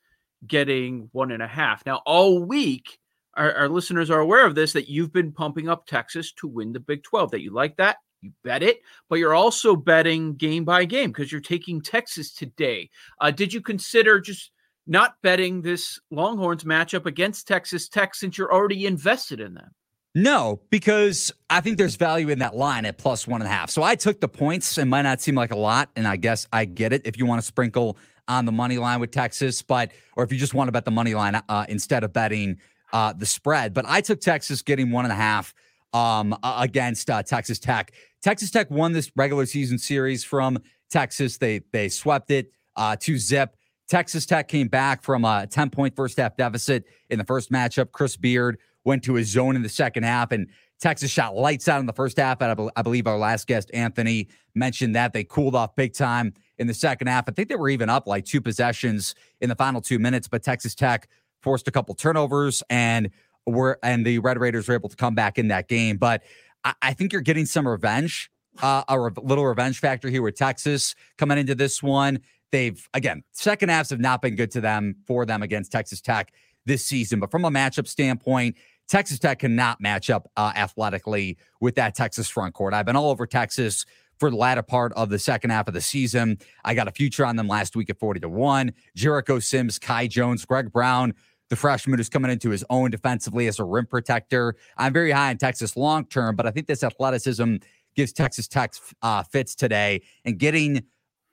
getting 0.47 1.09
one 1.13 1.33
and 1.33 1.43
a 1.43 1.49
half. 1.49 1.85
Now, 1.85 2.01
all 2.07 2.43
week, 2.43 2.99
our, 3.35 3.53
our, 3.53 3.69
listeners 3.69 4.09
are 4.09 4.21
aware 4.21 4.47
of 4.47 4.55
this 4.55 4.73
that 4.73 4.89
you've 4.89 5.13
been 5.13 5.33
pumping 5.33 5.69
up 5.69 5.87
Texas 5.87 6.33
to 6.35 6.47
win 6.47 6.73
the 6.73 6.81
Big 6.81 7.03
12, 7.03 7.33
that 7.33 7.43
you 7.43 7.53
like 7.53 7.77
that. 7.77 7.97
You 8.23 8.33
bet 8.45 8.63
it, 8.63 8.81
but 9.11 9.19
you're 9.19 9.35
also 9.35 9.77
betting 9.77 10.37
game 10.37 10.65
by 10.65 10.85
game 10.85 11.11
because 11.11 11.31
you're 11.31 11.41
taking 11.41 11.83
Texas 11.83 12.33
today. 12.33 12.89
Uh, 13.21 13.31
did 13.31 13.53
you 13.53 13.61
consider 13.61 14.21
just 14.21 14.53
not 14.87 15.17
betting 15.23 15.61
this 15.61 15.99
Longhorns 16.11 16.65
matchup 16.65 17.05
against 17.05 17.49
Texas 17.49 17.89
Tech 17.89 18.15
since 18.15 18.39
you're 18.39 18.53
already 18.53 18.87
invested 18.87 19.41
in 19.41 19.55
them? 19.55 19.71
No, 20.15 20.63
because 20.71 21.31
I 21.51 21.61
think 21.61 21.77
there's 21.77 21.97
value 21.97 22.31
in 22.31 22.39
that 22.39 22.57
line 22.57 22.87
at 22.87 22.97
plus 22.97 23.27
one 23.27 23.43
and 23.43 23.51
a 23.51 23.53
half. 23.53 23.69
So 23.69 23.83
I 23.83 23.97
took 23.97 24.19
the 24.19 24.29
points. 24.29 24.79
It 24.79 24.87
might 24.87 25.03
not 25.03 25.21
seem 25.21 25.35
like 25.35 25.51
a 25.51 25.59
lot, 25.59 25.91
and 25.95 26.09
I 26.09 26.17
guess 26.17 26.47
I 26.55 26.65
get 26.65 26.95
it 26.95 27.03
if 27.05 27.19
you 27.19 27.27
want 27.27 27.43
to 27.43 27.47
sprinkle 27.47 27.99
on 28.29 28.45
the 28.45 28.53
money 28.53 28.79
line 28.79 29.01
with 29.01 29.11
Texas, 29.11 29.63
but 29.63 29.93
or 30.17 30.25
if 30.25 30.33
you 30.33 30.39
just 30.39 30.55
want 30.55 30.69
to 30.69 30.73
bet 30.73 30.85
the 30.85 30.91
money 30.91 31.15
line 31.15 31.41
uh, 31.49 31.67
instead 31.69 32.05
of 32.05 32.13
betting 32.13 32.59
uh, 32.93 33.13
the 33.13 33.27
spread. 33.27 33.75
But 33.75 33.85
I 33.87 34.01
took 34.01 34.21
Texas 34.21 34.63
getting 34.63 34.91
one 34.91 35.05
and 35.05 35.13
a 35.13 35.17
half 35.17 35.55
um, 35.93 36.37
against 36.43 37.11
uh, 37.11 37.23
Texas 37.23 37.59
Tech. 37.59 37.93
Texas 38.23 38.51
Tech 38.51 38.71
won 38.71 38.93
this 38.93 39.11
regular 39.17 39.47
season 39.47 39.79
series 39.79 40.25
from 40.25 40.59
Texas. 40.91 41.39
They 41.39 41.61
they 41.73 41.89
swept 41.89 42.31
it 42.31 42.53
uh, 42.77 42.97
to 43.01 43.19
zip. 43.19 43.57
Texas 43.89 44.27
Tech 44.27 44.49
came 44.49 44.69
back 44.69 45.03
from 45.03 45.25
a 45.25 45.47
10 45.47 45.71
point 45.71 45.95
first 45.95 46.17
half 46.17 46.37
deficit 46.37 46.85
in 47.09 47.19
the 47.19 47.25
first 47.25 47.53
matchup. 47.53 47.93
Chris 47.93 48.17
Beard 48.17 48.59
went 48.85 49.03
to 49.05 49.15
his 49.15 49.29
zone 49.29 49.57
in 49.57 49.63
the 49.63 49.69
second 49.69 50.05
half, 50.05 50.33
and 50.33 50.49
Texas 50.81 51.11
shot 51.11 51.35
lights 51.35 51.69
out 51.69 51.81
in 51.81 51.87
the 51.87 51.93
first 51.93 52.19
half. 52.19 52.41
And 52.43 52.71
I 52.77 52.83
believe 52.83 53.07
our 53.07 53.19
last 53.19 53.47
guest, 53.47 53.71
Anthony, 53.73 54.29
mentioned 54.55 54.95
that 54.95 55.13
they 55.13 55.25
cooled 55.25 55.55
off 55.55 55.75
big 55.75 55.95
time 55.95 56.35
in 56.59 56.67
the 56.67 56.75
second 56.75 57.09
half. 57.09 57.25
I 57.29 57.33
think 57.33 57.49
they 57.49 57.57
were 57.57 57.69
even 57.69 57.89
up 57.89 58.07
like 58.07 58.25
two 58.25 58.41
possessions 58.41 59.15
in 59.41 59.49
the 59.49 59.57
final 59.57 59.81
two 59.81 59.99
minutes, 59.99 60.29
but 60.29 60.43
Texas 60.43 60.75
Tech 60.75 61.09
forced 61.41 61.69
a 61.69 61.71
couple 61.71 61.95
turnovers 61.95 62.63
and 62.71 63.11
were 63.47 63.79
and 63.83 64.05
the 64.05 64.19
Red 64.19 64.39
Raiders 64.39 64.69
were 64.69 64.75
able 64.75 64.89
to 64.89 64.97
come 64.97 65.15
back 65.15 65.39
in 65.39 65.49
that 65.49 65.69
game. 65.69 65.97
But 65.97 66.23
I, 66.65 66.75
I 66.83 66.93
think 66.93 67.13
you're 67.13 67.23
getting 67.23 67.47
some 67.47 67.67
revenge, 67.67 68.31
uh, 68.63 68.83
a 68.89 69.01
re- 69.01 69.11
little 69.23 69.47
revenge 69.47 69.79
factor 69.79 70.11
here 70.11 70.23
with 70.23 70.35
Texas 70.35 70.95
coming 71.17 71.39
into 71.39 71.55
this 71.55 71.83
one. 71.83 72.21
They've 72.53 72.87
again 72.95 73.23
second 73.33 73.71
halves 73.71 73.91
have 73.91 74.01
not 74.01 74.23
been 74.23 74.35
good 74.35 74.51
to 74.53 74.61
them 74.61 74.97
for 75.07 75.25
them 75.27 75.43
against 75.43 75.73
Texas 75.73 76.01
Tech 76.01 76.33
this 76.65 76.85
season, 76.85 77.21
but 77.21 77.31
from 77.31 77.45
a 77.45 77.51
matchup 77.51 77.89
standpoint. 77.89 78.57
Texas 78.89 79.19
Tech 79.19 79.41
cannot 79.41 79.81
match 79.81 80.11
up 80.11 80.31
uh, 80.37 80.53
athletically 80.55 81.39
with 81.61 81.75
that 81.75 81.95
Texas 81.95 82.29
front 82.29 82.55
court. 82.55 82.75
I've 82.75 82.87
been 82.87 82.97
all 82.97 83.11
over 83.11 83.27
Texas 83.27 83.85
for 84.19 84.31
the 84.31 84.37
latter 84.37 84.63
part 84.63 84.93
of 84.95 85.11
the 85.11 85.19
second 85.19 85.51
half 85.51 85.69
of 85.69 85.75
the 85.75 85.81
season. 85.81 86.39
I 86.65 86.75
got 86.75 86.89
a 86.89 86.93
future 86.93 87.27
on 87.27 87.37
them 87.37 87.49
last 87.49 87.77
week 87.77 87.91
at 87.91 87.99
40 87.99 88.21
to 88.21 88.29
1. 88.29 88.73
Jericho 88.95 89.39
Sims, 89.39 89.79
Kai 89.79 90.07
Jones, 90.07 90.45
Greg 90.45 90.73
Brown, 90.73 91.15
the 91.51 91.57
freshman 91.57 91.99
who's 91.99 92.09
coming 92.09 92.31
into 92.31 92.51
his 92.51 92.65
own 92.71 92.91
defensively 92.91 93.47
as 93.47 93.59
a 93.59 93.65
rim 93.65 93.87
protector. 93.87 94.57
I'm 94.77 94.93
very 94.93 95.11
high 95.11 95.31
in 95.31 95.39
Texas 95.39 95.77
long 95.77 96.07
term, 96.07 96.37
but 96.37 96.47
I 96.47 96.51
think 96.51 96.67
this 96.67 96.83
athleticism 96.83 97.57
gives 97.95 98.13
Texas 98.13 98.49
Tech 98.49 98.75
uh, 99.03 99.23
fits 99.23 99.55
today 99.55 100.03
and 100.25 100.39
getting 100.39 100.83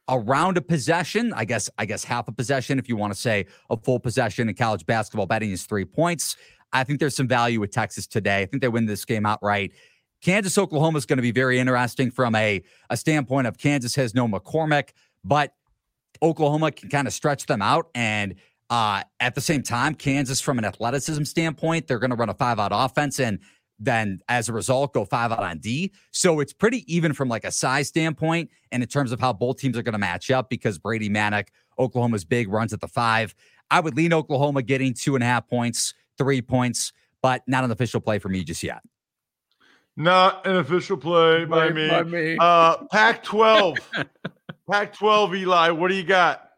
around 0.09 0.57
a 0.57 0.61
possession. 0.61 1.33
I 1.33 1.45
guess 1.45 1.69
I 1.77 1.85
guess 1.85 2.03
half 2.03 2.27
a 2.27 2.31
possession 2.31 2.79
if 2.79 2.89
you 2.89 2.95
want 2.95 3.13
to 3.13 3.19
say 3.19 3.45
a 3.69 3.77
full 3.77 3.99
possession 3.99 4.49
in 4.49 4.55
college 4.55 4.85
basketball 4.85 5.25
betting 5.25 5.51
is 5.51 5.65
three 5.65 5.85
points. 5.85 6.35
I 6.73 6.83
think 6.83 6.99
there's 6.99 7.15
some 7.15 7.27
value 7.27 7.59
with 7.59 7.71
Texas 7.71 8.07
today. 8.07 8.41
I 8.41 8.45
think 8.45 8.61
they 8.61 8.67
win 8.67 8.85
this 8.85 9.05
game 9.05 9.25
outright. 9.25 9.71
Kansas, 10.21 10.57
Oklahoma 10.57 10.97
is 10.97 11.05
going 11.05 11.17
to 11.17 11.23
be 11.23 11.31
very 11.31 11.59
interesting 11.59 12.09
from 12.09 12.33
a, 12.35 12.63
a 12.89 12.97
standpoint 12.97 13.45
of 13.47 13.57
Kansas 13.57 13.95
has 13.95 14.13
no 14.13 14.27
McCormack, 14.27 14.89
but 15.23 15.53
Oklahoma 16.21 16.71
can 16.71 16.89
kind 16.89 17.07
of 17.07 17.13
stretch 17.13 17.45
them 17.45 17.61
out. 17.61 17.89
And 17.93 18.35
uh, 18.69 19.03
at 19.19 19.35
the 19.35 19.41
same 19.41 19.61
time, 19.61 19.95
Kansas, 19.95 20.41
from 20.41 20.57
an 20.57 20.65
athleticism 20.65 21.23
standpoint, 21.23 21.87
they're 21.87 21.99
going 21.99 22.09
to 22.09 22.15
run 22.15 22.29
a 22.29 22.33
five 22.33 22.59
out 22.59 22.71
offense 22.73 23.19
and 23.19 23.39
then 23.79 24.19
as 24.29 24.47
a 24.47 24.53
result 24.53 24.93
go 24.93 25.03
five 25.03 25.31
out 25.31 25.43
on 25.43 25.59
D. 25.59 25.91
So 26.11 26.39
it's 26.39 26.53
pretty 26.53 26.85
even 26.93 27.13
from 27.13 27.27
like 27.27 27.43
a 27.43 27.51
size 27.51 27.89
standpoint 27.89 28.49
and 28.71 28.81
in 28.81 28.87
terms 28.87 29.11
of 29.11 29.19
how 29.19 29.33
both 29.33 29.57
teams 29.57 29.77
are 29.77 29.83
going 29.83 29.93
to 29.93 29.99
match 29.99 30.31
up 30.31 30.49
because 30.49 30.77
Brady 30.79 31.09
Manek, 31.09 31.47
Oklahoma's 31.77 32.23
big, 32.23 32.49
runs 32.49 32.71
at 32.71 32.81
the 32.81 32.87
five. 32.87 33.35
I 33.69 33.79
would 33.79 33.95
lean 33.95 34.13
Oklahoma 34.13 34.61
getting 34.61 34.93
two 34.93 35.15
and 35.15 35.23
a 35.23 35.27
half 35.27 35.47
points, 35.47 35.93
three 36.17 36.41
points, 36.41 36.93
but 37.21 37.43
not 37.47 37.63
an 37.63 37.71
official 37.71 38.01
play 38.01 38.19
for 38.19 38.29
me 38.29 38.43
just 38.43 38.63
yet. 38.63 38.81
Not 39.95 40.45
an 40.47 40.57
official 40.57 40.97
play 40.97 41.45
by, 41.45 41.67
by 41.67 41.73
me. 41.73 41.89
By 41.89 42.03
me. 42.03 42.37
Uh, 42.39 42.77
Pac 42.91 43.23
12. 43.23 43.77
Pac 44.71 44.93
12, 44.95 45.35
Eli, 45.35 45.69
what 45.71 45.89
do 45.89 45.95
you 45.95 46.03
got? 46.03 46.49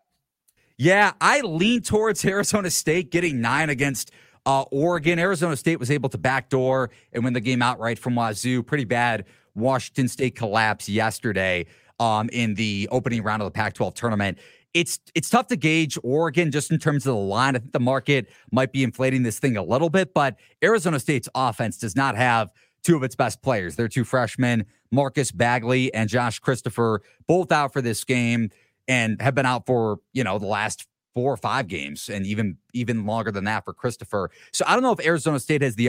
Yeah, 0.78 1.14
I 1.22 1.42
lean 1.42 1.82
towards 1.82 2.24
Arizona 2.26 2.70
State 2.70 3.12
getting 3.12 3.42
nine 3.42 3.70
against 3.70 4.12
uh, 4.46 4.64
Oregon. 4.72 5.20
Arizona 5.20 5.56
State 5.56 5.80
was 5.80 5.90
able 5.90 6.10
to 6.10 6.18
backdoor 6.18 6.92
and 7.14 7.24
win 7.24 7.34
the 7.34 7.42
game 7.42 7.62
outright 7.62 7.98
from 7.98 8.16
Wazoo. 8.16 8.62
Pretty 8.64 8.84
bad 8.84 9.26
Washington 9.56 10.08
State 10.08 10.36
collapse 10.36 10.88
yesterday 10.88 11.66
um, 12.00 12.30
in 12.32 12.56
the 12.56 12.88
opening 12.92 13.24
round 13.24 13.42
of 13.42 13.48
the 13.48 13.52
Pac 13.52 13.74
12 13.74 13.94
tournament. 13.94 14.38
It's 14.76 15.00
it's 15.16 15.30
tough 15.30 15.48
to 15.48 15.56
gauge 15.56 15.98
Oregon 16.04 16.52
just 16.52 16.70
in 16.70 16.80
terms 16.80 17.08
of 17.08 17.16
the 17.16 17.22
line. 17.22 17.56
I 17.56 17.60
think 17.60 17.72
the 17.72 17.80
market 17.80 18.28
might 18.52 18.74
be 18.74 18.84
inflating 18.84 19.24
this 19.24 19.40
thing 19.40 19.56
a 19.56 19.64
little 19.64 19.90
bit, 19.90 20.14
but 20.14 20.36
Arizona 20.62 21.00
State's 21.00 21.30
offense 21.34 21.78
does 21.78 21.96
not 21.96 22.18
have 22.18 22.50
two 22.84 22.98
of 22.98 23.04
its 23.04 23.16
best 23.16 23.42
players. 23.42 23.78
They're 23.78 23.88
two 23.88 24.04
freshmen, 24.04 24.66
Marcus 24.92 25.32
Bagley 25.32 25.94
and 25.94 26.10
Josh 26.10 26.40
Christopher, 26.40 27.02
both 27.26 27.54
out 27.54 27.72
for 27.72 27.82
this 27.82 28.04
game 28.04 28.50
and 28.88 29.20
have 29.22 29.34
been 29.34 29.46
out 29.46 29.66
for, 29.66 30.00
you 30.12 30.26
know, 30.26 30.38
the 30.40 30.46
last 30.46 30.86
four 31.16 31.32
or 31.34 31.38
five 31.38 31.68
games, 31.68 32.10
and 32.10 32.26
even 32.28 32.58
even 32.74 33.06
longer 33.06 33.32
than 33.32 33.46
that 33.46 33.64
for 33.64 33.74
Christopher. 33.74 34.30
So 34.52 34.66
I 34.68 34.74
don't 34.74 34.84
know 34.84 34.92
if 34.92 35.06
Arizona 35.06 35.40
State 35.40 35.62
has 35.62 35.76
the 35.76 35.88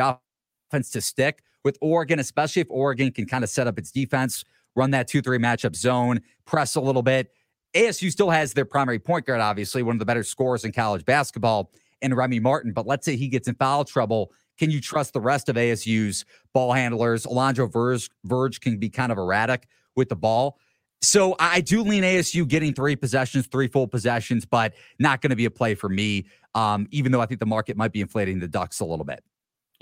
offense 0.70 0.90
to 0.90 1.00
stick 1.00 1.42
with 1.64 1.76
Oregon, 1.80 2.20
especially 2.20 2.62
if 2.62 2.68
Oregon 2.70 3.10
can 3.10 3.26
kind 3.26 3.42
of 3.42 3.50
set 3.50 3.66
up 3.66 3.78
its 3.80 3.90
defense, 3.90 4.44
run 4.76 4.92
that 4.92 5.08
two 5.08 5.20
three 5.22 5.38
matchup 5.38 5.74
zone, 5.74 6.20
press 6.44 6.76
a 6.76 6.80
little 6.80 7.02
bit. 7.02 7.32
ASU 7.76 8.10
still 8.10 8.30
has 8.30 8.54
their 8.54 8.64
primary 8.64 8.98
point 8.98 9.26
guard, 9.26 9.40
obviously 9.40 9.82
one 9.82 9.94
of 9.94 9.98
the 9.98 10.06
better 10.06 10.22
scorers 10.22 10.64
in 10.64 10.72
college 10.72 11.04
basketball, 11.04 11.70
and 12.00 12.16
Remy 12.16 12.40
Martin. 12.40 12.72
But 12.72 12.86
let's 12.86 13.04
say 13.04 13.16
he 13.16 13.28
gets 13.28 13.48
in 13.48 13.54
foul 13.54 13.84
trouble. 13.84 14.32
Can 14.58 14.70
you 14.70 14.80
trust 14.80 15.12
the 15.12 15.20
rest 15.20 15.48
of 15.48 15.56
ASU's 15.56 16.24
ball 16.54 16.72
handlers? 16.72 17.26
Alonzo 17.26 17.66
Verge, 17.66 18.08
Verge 18.24 18.60
can 18.60 18.78
be 18.78 18.88
kind 18.88 19.12
of 19.12 19.18
erratic 19.18 19.68
with 19.94 20.08
the 20.08 20.16
ball. 20.16 20.58
So 21.02 21.36
I 21.38 21.60
do 21.60 21.82
lean 21.82 22.02
ASU 22.02 22.48
getting 22.48 22.72
three 22.72 22.96
possessions, 22.96 23.46
three 23.46 23.68
full 23.68 23.86
possessions, 23.86 24.46
but 24.46 24.72
not 24.98 25.20
going 25.20 25.30
to 25.30 25.36
be 25.36 25.44
a 25.44 25.50
play 25.50 25.74
for 25.74 25.90
me. 25.90 26.26
Um, 26.54 26.86
even 26.90 27.12
though 27.12 27.20
I 27.20 27.26
think 27.26 27.40
the 27.40 27.46
market 27.46 27.76
might 27.76 27.92
be 27.92 28.00
inflating 28.00 28.40
the 28.40 28.48
Ducks 28.48 28.80
a 28.80 28.84
little 28.86 29.04
bit. 29.04 29.22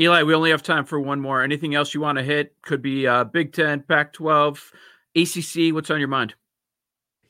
Eli, 0.01 0.25
we 0.25 0.35
only 0.35 0.51
have 0.51 0.63
time 0.63 0.85
for 0.85 0.99
one 0.99 1.21
more. 1.21 1.41
Anything 1.41 1.77
else 1.77 1.95
you 1.95 2.01
want 2.01 2.19
to 2.19 2.25
hit? 2.25 2.57
Could 2.63 2.83
be 2.83 3.07
uh, 3.07 3.23
Big 3.23 3.53
Ten, 3.53 3.81
Pac 3.81 4.13
12, 4.13 4.73
ACC. 5.15 5.73
What's 5.73 5.89
on 5.89 6.01
your 6.01 6.09
mind? 6.09 6.35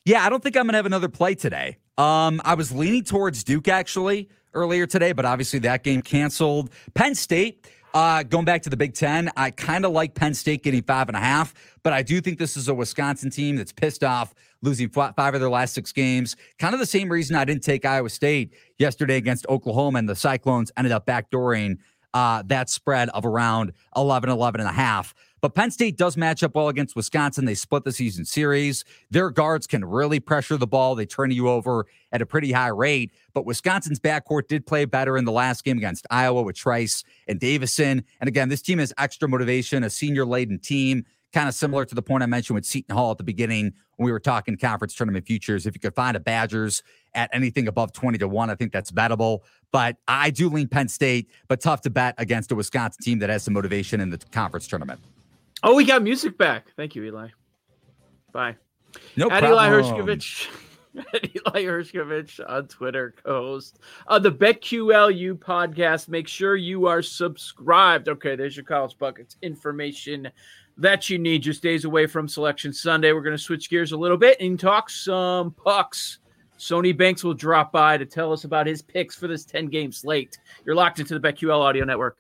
Yeah, 0.07 0.25
I 0.25 0.29
don't 0.29 0.43
think 0.43 0.55
I'm 0.55 0.67
to 0.67 0.75
have 0.75 0.85
another 0.85 1.09
play 1.09 1.35
today. 1.35 1.79
Um, 1.97 2.43
I 2.45 2.55
was 2.55 2.71
leaning 2.71 3.05
towards 3.05 3.43
Duke 3.43 3.69
actually 3.69 4.29
earlier 4.53 4.87
today, 4.87 5.13
but 5.13 5.25
obviously 5.25 5.61
that 5.61 5.83
game 5.83 6.03
canceled. 6.03 6.69
Penn 6.93 7.15
State, 7.15 7.67
uh, 7.95 8.23
going 8.23 8.45
back 8.45 8.61
to 8.65 8.71
the 8.71 8.77
Big 8.77 8.93
Ten, 8.93 9.31
I 9.35 9.51
kind 9.51 9.87
of 9.87 9.93
like 9.93 10.15
Penn 10.15 10.35
State 10.35 10.63
getting 10.63 10.83
five 10.83 11.09
and 11.09 11.17
a 11.17 11.21
half, 11.21 11.55
but 11.83 11.95
I 11.95 12.03
do 12.03 12.21
think 12.21 12.39
this 12.39 12.55
is 12.55 12.69
a 12.69 12.75
Wisconsin 12.75 13.31
team 13.31 13.57
that's 13.57 13.73
pissed 13.73 14.05
off, 14.05 14.35
losing 14.61 14.91
five 14.91 15.17
of 15.17 15.41
their 15.41 15.49
last 15.49 15.73
six 15.73 15.91
games. 15.91 16.37
Kind 16.59 16.75
of 16.75 16.81
the 16.81 16.87
same 16.87 17.11
reason 17.11 17.35
I 17.35 17.47
didn't 17.47 17.63
take 17.63 17.87
Iowa 17.87 18.11
State 18.11 18.53
yesterday 18.79 19.17
against 19.17 19.47
Oklahoma, 19.49 20.01
and 20.01 20.09
the 20.09 20.17
Cyclones 20.17 20.71
ended 20.77 20.93
up 20.93 21.07
backdooring 21.07 21.79
uh, 22.15 22.43
that 22.47 22.71
spread 22.71 23.11
of 23.11 23.27
around 23.27 23.73
11, 23.97 24.31
11 24.31 24.61
and 24.61 24.71
a 24.71 24.73
half. 24.73 25.15
But 25.41 25.55
Penn 25.55 25.71
State 25.71 25.99
does 25.99 26.17
match 26.17 26.43
up 26.43 26.55
well 26.55 26.69
against 26.69 26.97
Wisconsin. 26.97 27.45
They 27.45 27.55
split 27.55 27.85
the 27.85 27.93
season 27.93 28.25
series. 28.25 28.83
Their 29.11 29.29
guards 29.29 29.67
can 29.67 29.85
really 29.85 30.19
pressure 30.19 30.57
the 30.57 30.67
ball. 30.67 30.95
They 30.95 31.05
turn 31.05 31.33
you 31.33 31.51
over 31.51 31.85
at 32.13 32.23
a 32.23 32.27
pretty 32.27 32.51
high 32.51 32.69
rate. 32.69 33.13
But 33.35 33.45
Wisconsin's 33.45 34.01
backcourt 34.01 34.49
did 34.49 34.65
play 34.65 34.87
better 34.87 35.19
in 35.19 35.27
the 35.27 35.33
last 35.33 35.63
game 35.63 35.77
against 35.77 36.07
Iowa 36.09 36.43
with 36.43 36.57
Trice 36.57 37.05
and 37.29 37.39
Davison. 37.39 38.05
And 38.21 38.29
again, 38.29 38.49
this 38.49 38.63
team 38.63 38.79
has 38.79 38.95
extra 38.97 39.29
motivation, 39.29 39.85
a 39.85 39.91
senior 39.91 40.25
laden 40.25 40.61
team, 40.61 41.05
kind 41.35 41.49
of 41.49 41.55
similar 41.55 41.85
to 41.85 41.95
the 41.95 42.01
point 42.01 42.23
I 42.23 42.27
mentioned 42.27 42.55
with 42.55 42.65
Seton 42.65 42.97
Hall 42.97 43.11
at 43.11 43.19
the 43.19 43.25
beginning 43.25 43.75
when 43.97 44.07
we 44.07 44.13
were 44.13 44.21
talking 44.21 44.57
conference 44.57 44.95
tournament 44.95 45.27
futures. 45.27 45.67
If 45.67 45.75
you 45.75 45.81
could 45.81 45.95
find 45.95 46.17
a 46.17 46.21
Badgers 46.21 46.83
at 47.15 47.31
anything 47.33 47.69
above 47.69 47.93
20 47.93 48.19
to 48.19 48.29
1, 48.29 48.51
I 48.51 48.55
think 48.55 48.73
that's 48.73 48.91
bettable. 48.91 49.41
But 49.73 49.97
I 50.07 50.31
do 50.31 50.49
lean 50.49 50.69
Penn 50.69 50.89
State, 50.89 51.31
but 51.49 51.61
tough 51.61 51.81
to 51.83 51.91
bet 51.91 52.15
against 52.19 52.53
a 52.53 52.55
Wisconsin 52.55 53.03
team 53.03 53.19
that 53.21 53.31
has 53.31 53.43
some 53.43 53.55
motivation 53.55 54.01
in 54.01 54.11
the 54.11 54.19
conference 54.19 54.67
tournament. 54.67 55.01
Oh, 55.63 55.75
we 55.75 55.85
got 55.85 56.03
music 56.03 56.37
back. 56.37 56.67
Thank 56.77 56.95
you, 56.95 57.05
Eli. 57.05 57.29
Bye. 58.33 58.57
No 59.17 59.31
At 59.31 59.41
problem. 59.41 59.53
Eli 59.53 59.69
Hershkovich. 59.69 60.49
At 61.15 61.25
Eli 61.35 61.65
Hershkovich 61.65 62.41
on 62.49 62.69
Twitter, 62.69 63.15
co-host 63.25 63.81
of 64.07 64.23
the 64.23 64.31
BetQLU 64.31 65.35
podcast. 65.35 66.09
Make 66.09 66.29
sure 66.29 66.55
you 66.55 66.87
are 66.87 67.03
subscribed. 67.03 68.09
Okay, 68.09 68.37
there's 68.37 68.57
your 68.57 68.65
college 68.65 68.97
buckets 68.99 69.37
information 69.43 70.31
that 70.77 71.11
you 71.11 71.19
need. 71.19 71.43
Just 71.43 71.63
days 71.63 71.85
away 71.85 72.07
from 72.07 72.29
Selection 72.29 72.73
Sunday. 72.73 73.13
We're 73.13 73.23
going 73.23 73.37
to 73.37 73.43
switch 73.43 73.71
gears 73.71 73.93
a 73.93 73.97
little 73.97 74.17
bit 74.17 74.41
and 74.41 74.59
talk 74.59 74.91
some 74.91 75.53
pucks. 75.53 76.19
Sony 76.65 76.97
Banks 76.97 77.23
will 77.23 77.35
drop 77.35 77.73
by 77.73 77.99
to 77.99 78.07
tell 78.07 78.33
us 78.33 78.45
about 78.45 78.67
his 78.67 78.81
picks 78.81 79.15
for 79.15 79.29
this 79.29 79.45
10 79.45 79.67
game 79.67 79.93
slate. 79.93 80.39
You're 80.65 80.75
locked 80.75 80.99
into 80.99 81.13
the 81.13 81.21
BetQL 81.21 81.61
audio 81.61 81.85
network. 81.85 82.17